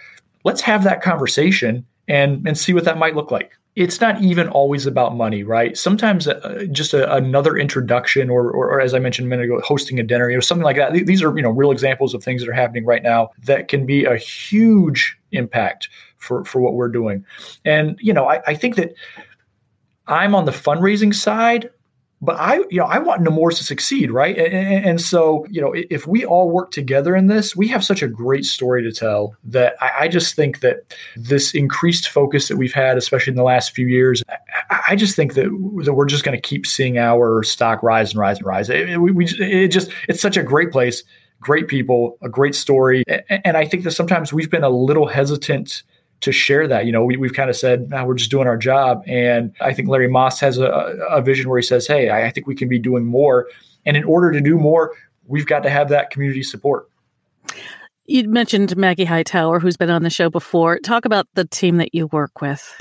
let's 0.45 0.61
have 0.62 0.85
that 0.85 1.03
conversation 1.03 1.87
and 2.09 2.47
and 2.47 2.59
see 2.59 2.75
what 2.75 2.85
that 2.85 2.99
might 2.99 3.15
look 3.15 3.31
like 3.31 3.53
it's 3.75 4.01
not 4.01 4.21
even 4.21 4.49
always 4.49 4.87
about 4.87 5.17
money, 5.17 5.45
right? 5.45 5.77
Sometimes 5.79 6.29
uh, 6.29 6.67
just 6.71 6.93
a, 6.93 7.11
another 7.15 7.57
introduction, 7.57 8.29
or, 8.29 8.51
or, 8.51 8.71
or, 8.71 8.81
as 8.81 8.93
I 8.93 8.99
mentioned 8.99 9.27
a 9.27 9.31
minute 9.31 9.45
ago, 9.45 9.61
hosting 9.65 9.99
a 9.99 10.03
dinner, 10.03 10.29
you 10.29 10.37
know, 10.37 10.41
something 10.41 10.65
like 10.65 10.77
that. 10.77 10.93
These 10.93 11.23
are 11.23 11.35
you 11.35 11.43
know 11.43 11.51
real 11.51 11.71
examples 11.71 12.12
of 12.12 12.23
things 12.23 12.43
that 12.43 12.51
are 12.51 12.55
happening 12.55 12.85
right 12.85 13.03
now 13.03 13.31
that 13.45 13.69
can 13.69 13.87
be 13.87 14.05
a 14.05 14.17
huge 14.17 15.19
impact 15.33 15.88
for 16.19 16.45
for 16.45 16.61
what 16.61 16.75
we're 16.75 16.88
doing. 16.88 17.25
And 17.65 17.99
you 18.01 18.12
know, 18.12 18.29
I, 18.29 18.43
I 18.47 18.55
think 18.55 18.77
that 18.77 18.93
I'm 20.07 20.35
on 20.35 20.45
the 20.45 20.53
fundraising 20.53 21.15
side 21.15 21.71
but 22.25 22.37
I, 22.38 22.59
you 22.71 22.79
know, 22.79 22.85
I 22.85 23.01
want 23.01 23.23
Nemours 23.23 23.59
to 23.59 23.65
succeed, 23.65 24.12
right? 24.12 24.38
And, 24.38 24.87
and, 24.87 25.01
so, 25.01 25.45
you 25.51 25.61
know, 25.61 25.75
if 25.75 26.07
we 26.07 26.25
all 26.25 26.49
work 26.51 26.71
together 26.71 27.17
in 27.17 27.27
this, 27.27 27.57
we 27.57 27.67
have 27.67 27.85
such 27.85 28.01
a 28.01 28.07
great 28.07 28.45
story 28.45 28.81
to 28.85 28.93
tell 28.93 29.35
that 29.43 29.75
I, 29.81 29.91
I 30.03 30.09
just 30.09 30.37
think 30.37 30.61
that 30.61 30.95
this 31.17 31.53
increased 31.53 32.09
focus 32.09 32.47
that 32.47 32.57
we've 32.57 32.73
had, 32.73 32.97
especially 32.97 33.33
in 33.33 33.37
the 33.37 33.43
last 33.43 33.75
few 33.75 33.88
years, 33.88 34.23
I, 34.71 34.81
I 34.91 34.97
just 34.97 35.17
think 35.17 35.35
that, 35.35 35.47
that 35.85 35.95
we're 35.95 36.07
just 36.07 36.23
going 36.23 36.41
to 36.41 36.41
keep 36.41 36.65
seeing 36.65 36.97
our 36.97 37.43
stock 37.43 37.83
rise 37.83 38.12
and 38.12 38.21
rise 38.21 38.38
and 38.38 38.47
rise. 38.47 38.71
It, 38.71 39.01
we, 39.01 39.11
we, 39.11 39.27
it 39.27 39.69
just, 39.69 39.91
it's 40.09 40.23
such 40.23 40.37
a 40.37 40.45
great 40.45 40.71
place, 40.71 41.03
great 41.41 41.67
people, 41.67 42.19
a 42.23 42.29
great 42.29 42.55
story, 42.55 43.03
and 43.29 43.57
I 43.57 43.67
think 43.67 43.83
that 43.83 43.91
sometimes 43.91 44.33
we've 44.33 44.51
been 44.51 44.62
a 44.62 44.71
little 44.71 45.09
hesitant 45.09 45.83
to 46.22 46.32
share 46.32 46.66
that. 46.68 46.87
You 46.87 46.92
know, 46.92 47.04
we, 47.04 47.18
have 47.20 47.35
kind 47.35 47.50
of 47.50 47.56
said, 47.56 47.90
nah, 47.90 48.04
we're 48.04 48.14
just 48.14 48.30
doing 48.30 48.48
our 48.48 48.56
job. 48.56 49.02
And 49.06 49.54
I 49.61 49.72
think 49.72 49.88
Larry 49.88 50.08
Moss 50.08 50.40
has 50.40 50.58
a, 50.58 50.66
a 51.11 51.20
vision 51.20 51.48
where 51.48 51.58
he 51.58 51.64
says, 51.64 51.87
hey, 51.87 52.08
I, 52.08 52.26
I 52.26 52.30
think 52.30 52.46
we 52.46 52.54
can 52.54 52.68
be 52.68 52.78
doing 52.78 53.04
more. 53.04 53.48
And 53.85 53.96
in 53.96 54.04
order 54.04 54.32
to 54.32 54.40
do 54.40 54.56
more, 54.56 54.92
we've 55.26 55.46
got 55.46 55.64
to 55.64 55.70
have 55.70 55.88
that 55.90 56.11
community 56.11 56.42
support. 56.42 56.88
You 58.06 58.28
mentioned 58.28 58.76
Maggie 58.76 59.04
Hightower, 59.04 59.61
who's 59.61 59.76
been 59.76 59.90
on 59.90 60.02
the 60.02 60.11
show 60.11 60.30
before. 60.30 60.78
Talk 60.78 61.04
about 61.04 61.26
the 61.35 61.44
team 61.44 61.76
that 61.76 61.94
you 61.94 62.06
work 62.08 62.40
with. 62.40 62.80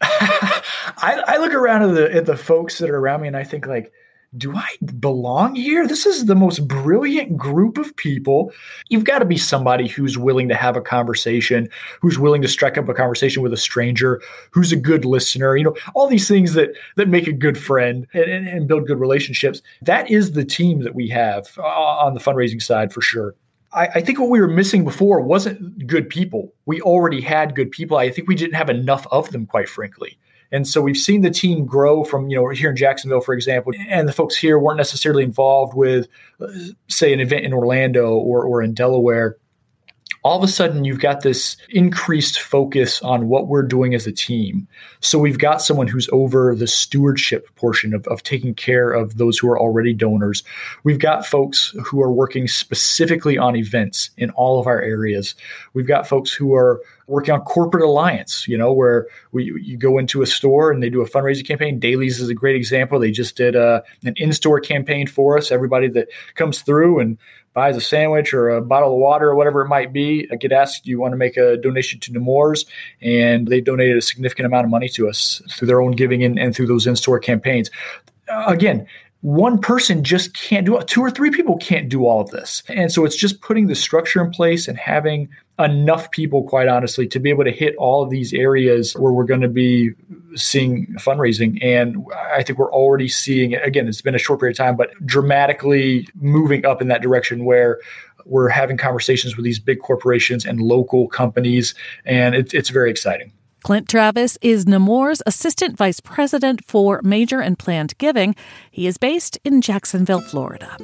I, 0.00 1.22
I, 1.26 1.36
look 1.38 1.52
around 1.52 1.82
at 1.82 1.94
the, 1.94 2.14
at 2.14 2.26
the 2.26 2.36
folks 2.36 2.78
that 2.78 2.88
are 2.88 2.98
around 2.98 3.22
me 3.22 3.28
and 3.28 3.36
I 3.36 3.44
think 3.44 3.66
like, 3.66 3.92
do 4.36 4.54
I 4.54 4.68
belong 5.00 5.54
here? 5.54 5.86
This 5.86 6.04
is 6.04 6.26
the 6.26 6.34
most 6.34 6.68
brilliant 6.68 7.36
group 7.36 7.78
of 7.78 7.96
people. 7.96 8.52
You've 8.90 9.04
got 9.04 9.20
to 9.20 9.24
be 9.24 9.38
somebody 9.38 9.88
who's 9.88 10.18
willing 10.18 10.48
to 10.50 10.54
have 10.54 10.76
a 10.76 10.82
conversation, 10.82 11.68
who's 12.02 12.18
willing 12.18 12.42
to 12.42 12.48
strike 12.48 12.76
up 12.76 12.88
a 12.88 12.94
conversation 12.94 13.42
with 13.42 13.54
a 13.54 13.58
stranger, 13.58 14.20
who's 14.50 14.70
a 14.70 14.76
good 14.76 15.06
listener, 15.06 15.56
you 15.56 15.64
know, 15.64 15.74
all 15.94 16.08
these 16.08 16.28
things 16.28 16.52
that 16.52 16.70
that 16.96 17.08
make 17.08 17.26
a 17.26 17.32
good 17.32 17.56
friend 17.56 18.06
and, 18.12 18.24
and, 18.24 18.46
and 18.46 18.68
build 18.68 18.86
good 18.86 19.00
relationships. 19.00 19.62
That 19.82 20.10
is 20.10 20.32
the 20.32 20.44
team 20.44 20.82
that 20.82 20.94
we 20.94 21.08
have 21.08 21.48
uh, 21.56 21.62
on 21.62 22.12
the 22.12 22.20
fundraising 22.20 22.60
side 22.60 22.92
for 22.92 23.00
sure. 23.00 23.34
I, 23.72 23.86
I, 23.96 24.00
think 24.00 24.18
what 24.18 24.30
we 24.30 24.40
were 24.40 24.48
missing 24.48 24.84
before 24.84 25.20
wasn't 25.20 25.86
good 25.86 26.08
people. 26.08 26.54
We 26.64 26.80
already 26.80 27.20
had 27.20 27.54
good 27.54 27.70
people. 27.70 27.98
I 27.98 28.10
think 28.10 28.26
we 28.26 28.34
didn't 28.34 28.54
have 28.54 28.70
enough 28.70 29.06
of 29.10 29.30
them, 29.30 29.44
quite 29.44 29.68
frankly. 29.68 30.18
And 30.50 30.66
so 30.66 30.80
we've 30.80 30.96
seen 30.96 31.20
the 31.20 31.30
team 31.30 31.66
grow 31.66 32.04
from, 32.04 32.28
you 32.28 32.36
know, 32.36 32.48
here 32.48 32.70
in 32.70 32.76
Jacksonville, 32.76 33.20
for 33.20 33.34
example, 33.34 33.72
and 33.88 34.08
the 34.08 34.12
folks 34.12 34.36
here 34.36 34.58
weren't 34.58 34.78
necessarily 34.78 35.22
involved 35.22 35.74
with, 35.74 36.08
uh, 36.40 36.46
say, 36.88 37.12
an 37.12 37.20
event 37.20 37.44
in 37.44 37.52
Orlando 37.52 38.14
or, 38.14 38.44
or 38.44 38.62
in 38.62 38.72
Delaware 38.72 39.36
all 40.28 40.36
of 40.36 40.44
a 40.44 40.52
sudden 40.52 40.84
you've 40.84 41.00
got 41.00 41.22
this 41.22 41.56
increased 41.70 42.38
focus 42.38 43.00
on 43.00 43.28
what 43.28 43.48
we're 43.48 43.62
doing 43.62 43.94
as 43.94 44.06
a 44.06 44.12
team. 44.12 44.68
So 45.00 45.18
we've 45.18 45.38
got 45.38 45.62
someone 45.62 45.86
who's 45.86 46.06
over 46.12 46.54
the 46.54 46.66
stewardship 46.66 47.48
portion 47.56 47.94
of, 47.94 48.06
of 48.08 48.22
taking 48.24 48.54
care 48.54 48.92
of 48.92 49.16
those 49.16 49.38
who 49.38 49.48
are 49.48 49.58
already 49.58 49.94
donors. 49.94 50.42
We've 50.84 50.98
got 50.98 51.24
folks 51.24 51.74
who 51.82 52.02
are 52.02 52.12
working 52.12 52.46
specifically 52.46 53.38
on 53.38 53.56
events 53.56 54.10
in 54.18 54.28
all 54.32 54.60
of 54.60 54.66
our 54.66 54.82
areas. 54.82 55.34
We've 55.72 55.86
got 55.86 56.06
folks 56.06 56.30
who 56.30 56.54
are 56.54 56.82
working 57.06 57.32
on 57.32 57.40
corporate 57.40 57.82
alliance, 57.82 58.46
you 58.46 58.58
know, 58.58 58.70
where 58.70 59.06
we, 59.32 59.44
you 59.64 59.78
go 59.78 59.96
into 59.96 60.20
a 60.20 60.26
store 60.26 60.70
and 60.70 60.82
they 60.82 60.90
do 60.90 61.00
a 61.00 61.08
fundraising 61.08 61.46
campaign. 61.46 61.78
Daily's 61.78 62.20
is 62.20 62.28
a 62.28 62.34
great 62.34 62.54
example. 62.54 62.98
They 62.98 63.10
just 63.10 63.34
did 63.34 63.56
a, 63.56 63.66
uh, 63.66 63.80
an 64.04 64.12
in-store 64.18 64.60
campaign 64.60 65.06
for 65.06 65.38
us. 65.38 65.50
Everybody 65.50 65.88
that 65.88 66.08
comes 66.34 66.60
through 66.60 67.00
and 67.00 67.16
buys 67.54 67.76
a 67.76 67.80
sandwich 67.80 68.32
or 68.32 68.50
a 68.50 68.60
bottle 68.60 68.92
of 68.92 68.98
water 68.98 69.28
or 69.28 69.34
whatever 69.34 69.62
it 69.62 69.68
might 69.68 69.92
be, 69.92 70.28
I 70.30 70.36
get 70.36 70.52
asked, 70.52 70.84
do 70.84 70.90
you 70.90 71.00
want 71.00 71.12
to 71.12 71.16
make 71.16 71.36
a 71.36 71.56
donation 71.56 71.98
to 72.00 72.12
Nemours? 72.12 72.64
And 73.02 73.48
they 73.48 73.60
donated 73.60 73.96
a 73.96 74.02
significant 74.02 74.46
amount 74.46 74.64
of 74.64 74.70
money 74.70 74.88
to 74.90 75.08
us 75.08 75.42
through 75.50 75.66
their 75.66 75.80
own 75.80 75.92
giving 75.92 76.22
and, 76.22 76.38
and 76.38 76.54
through 76.54 76.66
those 76.66 76.86
in-store 76.86 77.18
campaigns. 77.18 77.70
Uh, 78.28 78.44
again, 78.46 78.86
one 79.20 79.58
person 79.58 80.04
just 80.04 80.34
can't 80.34 80.64
do 80.64 80.76
it. 80.78 80.86
Two 80.86 81.00
or 81.00 81.10
three 81.10 81.30
people 81.30 81.56
can't 81.56 81.88
do 81.88 82.06
all 82.06 82.20
of 82.20 82.30
this. 82.30 82.62
And 82.68 82.92
so 82.92 83.04
it's 83.04 83.16
just 83.16 83.40
putting 83.40 83.66
the 83.66 83.74
structure 83.74 84.22
in 84.22 84.30
place 84.30 84.68
and 84.68 84.78
having 84.78 85.28
enough 85.58 86.10
people, 86.12 86.44
quite 86.44 86.68
honestly, 86.68 87.08
to 87.08 87.18
be 87.18 87.30
able 87.30 87.42
to 87.42 87.50
hit 87.50 87.74
all 87.76 88.02
of 88.02 88.10
these 88.10 88.32
areas 88.32 88.92
where 88.94 89.12
we're 89.12 89.24
going 89.24 89.40
to 89.40 89.48
be 89.48 89.90
seeing 90.36 90.86
fundraising. 90.98 91.58
And 91.64 92.06
I 92.32 92.44
think 92.44 92.60
we're 92.60 92.72
already 92.72 93.08
seeing, 93.08 93.56
again, 93.56 93.88
it's 93.88 94.02
been 94.02 94.14
a 94.14 94.18
short 94.18 94.38
period 94.38 94.54
of 94.54 94.58
time, 94.58 94.76
but 94.76 94.90
dramatically 95.04 96.06
moving 96.14 96.64
up 96.64 96.80
in 96.80 96.86
that 96.88 97.02
direction 97.02 97.44
where 97.44 97.80
we're 98.24 98.48
having 98.48 98.76
conversations 98.76 99.36
with 99.36 99.44
these 99.44 99.58
big 99.58 99.80
corporations 99.80 100.44
and 100.44 100.60
local 100.60 101.08
companies. 101.08 101.74
And 102.04 102.36
it, 102.36 102.54
it's 102.54 102.68
very 102.68 102.90
exciting. 102.90 103.32
Clint 103.62 103.88
Travis 103.88 104.38
is 104.40 104.66
Nemours' 104.66 105.20
Assistant 105.26 105.76
Vice 105.76 106.00
President 106.00 106.64
for 106.64 107.00
Major 107.02 107.40
and 107.40 107.58
Planned 107.58 107.98
Giving. 107.98 108.34
He 108.70 108.86
is 108.86 108.98
based 108.98 109.38
in 109.44 109.60
Jacksonville, 109.60 110.20
Florida. 110.20 110.76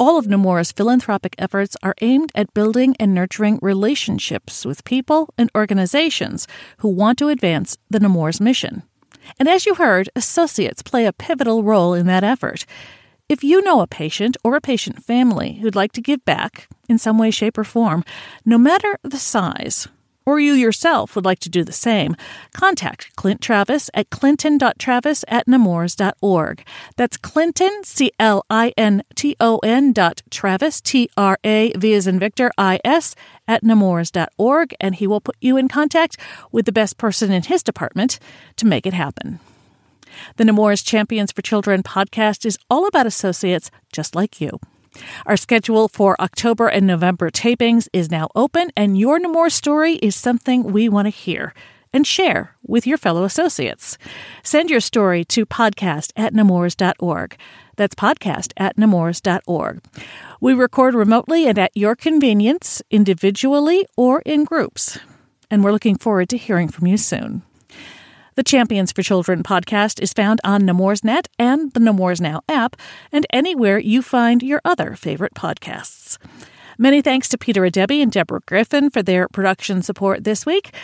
All 0.00 0.16
of 0.18 0.26
Nemours' 0.26 0.72
philanthropic 0.72 1.34
efforts 1.36 1.76
are 1.82 1.94
aimed 2.00 2.32
at 2.34 2.54
building 2.54 2.96
and 2.98 3.14
nurturing 3.14 3.58
relationships 3.60 4.64
with 4.64 4.82
people 4.84 5.28
and 5.36 5.50
organizations 5.54 6.48
who 6.78 6.88
want 6.88 7.18
to 7.18 7.28
advance 7.28 7.76
the 7.90 8.00
Nemours 8.00 8.40
mission. 8.40 8.82
And 9.38 9.46
as 9.46 9.66
you 9.66 9.74
heard, 9.74 10.08
associates 10.16 10.82
play 10.82 11.04
a 11.04 11.12
pivotal 11.12 11.62
role 11.62 11.92
in 11.92 12.06
that 12.06 12.24
effort. 12.24 12.64
If 13.28 13.44
you 13.44 13.60
know 13.62 13.80
a 13.82 13.86
patient 13.86 14.38
or 14.42 14.56
a 14.56 14.60
patient 14.60 15.04
family 15.04 15.58
who'd 15.60 15.76
like 15.76 15.92
to 15.92 16.00
give 16.00 16.24
back 16.24 16.66
in 16.88 16.96
some 16.96 17.18
way, 17.18 17.30
shape, 17.30 17.58
or 17.58 17.64
form, 17.64 18.02
no 18.46 18.56
matter 18.56 18.98
the 19.04 19.18
size, 19.18 19.86
or 20.24 20.40
you 20.40 20.52
yourself 20.52 21.14
would 21.14 21.24
like 21.24 21.40
to 21.40 21.48
do 21.48 21.64
the 21.64 21.72
same, 21.72 22.16
contact 22.54 23.14
Clint 23.16 23.40
Travis 23.40 23.90
at 23.94 24.10
clinton.travis 24.10 25.24
at 25.28 25.46
nemours.org. 25.46 26.64
That's 26.96 27.16
Clinton, 27.16 27.84
C 27.84 28.12
L 28.18 28.44
I 28.50 28.72
N 28.76 29.02
T 29.14 29.36
O 29.40 29.58
N 29.58 29.92
dot 29.92 30.22
Travis, 30.30 30.80
T 30.80 31.08
R 31.16 31.38
A 31.44 31.72
V 31.72 31.94
as 31.94 32.06
in 32.06 32.18
Victor, 32.18 32.50
I 32.56 32.80
S, 32.84 33.14
at 33.48 33.62
nemours.org, 33.62 34.74
and 34.80 34.94
he 34.94 35.06
will 35.06 35.20
put 35.20 35.36
you 35.40 35.56
in 35.56 35.68
contact 35.68 36.16
with 36.52 36.66
the 36.66 36.72
best 36.72 36.98
person 36.98 37.32
in 37.32 37.42
his 37.42 37.62
department 37.62 38.18
to 38.56 38.66
make 38.66 38.86
it 38.86 38.94
happen. 38.94 39.40
The 40.36 40.44
Nemours 40.44 40.82
Champions 40.82 41.32
for 41.32 41.42
Children 41.42 41.82
podcast 41.82 42.44
is 42.44 42.58
all 42.68 42.86
about 42.86 43.06
associates 43.06 43.70
just 43.92 44.14
like 44.14 44.40
you. 44.40 44.58
Our 45.26 45.36
schedule 45.36 45.88
for 45.88 46.20
October 46.20 46.68
and 46.68 46.86
November 46.86 47.30
tapings 47.30 47.88
is 47.92 48.10
now 48.10 48.28
open, 48.34 48.70
and 48.76 48.98
your 48.98 49.18
Nemours 49.18 49.54
story 49.54 49.94
is 49.94 50.16
something 50.16 50.64
we 50.64 50.88
want 50.88 51.06
to 51.06 51.10
hear 51.10 51.54
and 51.92 52.06
share 52.06 52.56
with 52.66 52.86
your 52.86 52.98
fellow 52.98 53.24
associates. 53.24 53.98
Send 54.42 54.70
your 54.70 54.80
story 54.80 55.24
to 55.24 55.44
podcast 55.44 56.12
at 56.16 56.32
nemours.org. 56.32 57.36
That's 57.76 57.94
podcast 57.94 58.52
at 58.56 58.78
nemours.org. 58.78 59.80
We 60.40 60.54
record 60.54 60.94
remotely 60.94 61.46
and 61.48 61.58
at 61.58 61.76
your 61.76 61.96
convenience, 61.96 62.82
individually 62.90 63.86
or 63.96 64.20
in 64.24 64.44
groups. 64.44 64.98
And 65.50 65.64
we're 65.64 65.72
looking 65.72 65.96
forward 65.96 66.28
to 66.28 66.36
hearing 66.36 66.68
from 66.68 66.86
you 66.86 66.96
soon. 66.96 67.42
The 68.40 68.44
Champions 68.44 68.90
for 68.90 69.02
Children 69.02 69.42
podcast 69.42 70.00
is 70.00 70.14
found 70.14 70.40
on 70.44 70.64
Net 70.64 71.28
and 71.38 71.70
the 71.74 71.78
Nemours 71.78 72.22
Now 72.22 72.40
app, 72.48 72.74
and 73.12 73.26
anywhere 73.34 73.78
you 73.78 74.00
find 74.00 74.42
your 74.42 74.62
other 74.64 74.96
favorite 74.96 75.34
podcasts. 75.34 76.16
Many 76.78 77.02
thanks 77.02 77.28
to 77.28 77.36
Peter 77.36 77.60
Adebi 77.60 78.02
and 78.02 78.10
Deborah 78.10 78.40
Griffin 78.46 78.88
for 78.88 79.02
their 79.02 79.28
production 79.28 79.82
support 79.82 80.24
this 80.24 80.46
week. 80.46 80.74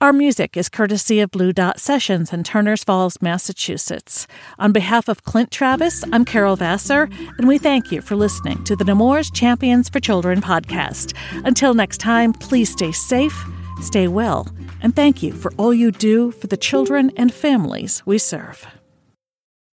Our 0.00 0.12
music 0.12 0.56
is 0.56 0.68
courtesy 0.68 1.18
of 1.18 1.32
Blue 1.32 1.52
Dot 1.52 1.80
Sessions 1.80 2.32
in 2.32 2.44
Turners 2.44 2.84
Falls, 2.84 3.20
Massachusetts. 3.20 4.28
On 4.60 4.70
behalf 4.70 5.08
of 5.08 5.24
Clint 5.24 5.50
Travis, 5.50 6.04
I'm 6.12 6.24
Carol 6.24 6.54
Vassar, 6.54 7.08
and 7.36 7.48
we 7.48 7.58
thank 7.58 7.90
you 7.90 8.00
for 8.00 8.14
listening 8.14 8.62
to 8.62 8.76
the 8.76 8.84
Nemours 8.84 9.28
Champions 9.28 9.88
for 9.88 9.98
Children 9.98 10.40
podcast. 10.40 11.16
Until 11.44 11.74
next 11.74 11.98
time, 11.98 12.32
please 12.32 12.70
stay 12.70 12.92
safe, 12.92 13.44
stay 13.80 14.08
well, 14.08 14.48
and 14.80 14.94
thank 14.94 15.22
you 15.22 15.32
for 15.32 15.52
all 15.56 15.72
you 15.72 15.90
do 15.90 16.30
for 16.32 16.46
the 16.46 16.56
children 16.56 17.10
and 17.16 17.32
families 17.32 18.02
we 18.04 18.18
serve. 18.18 18.66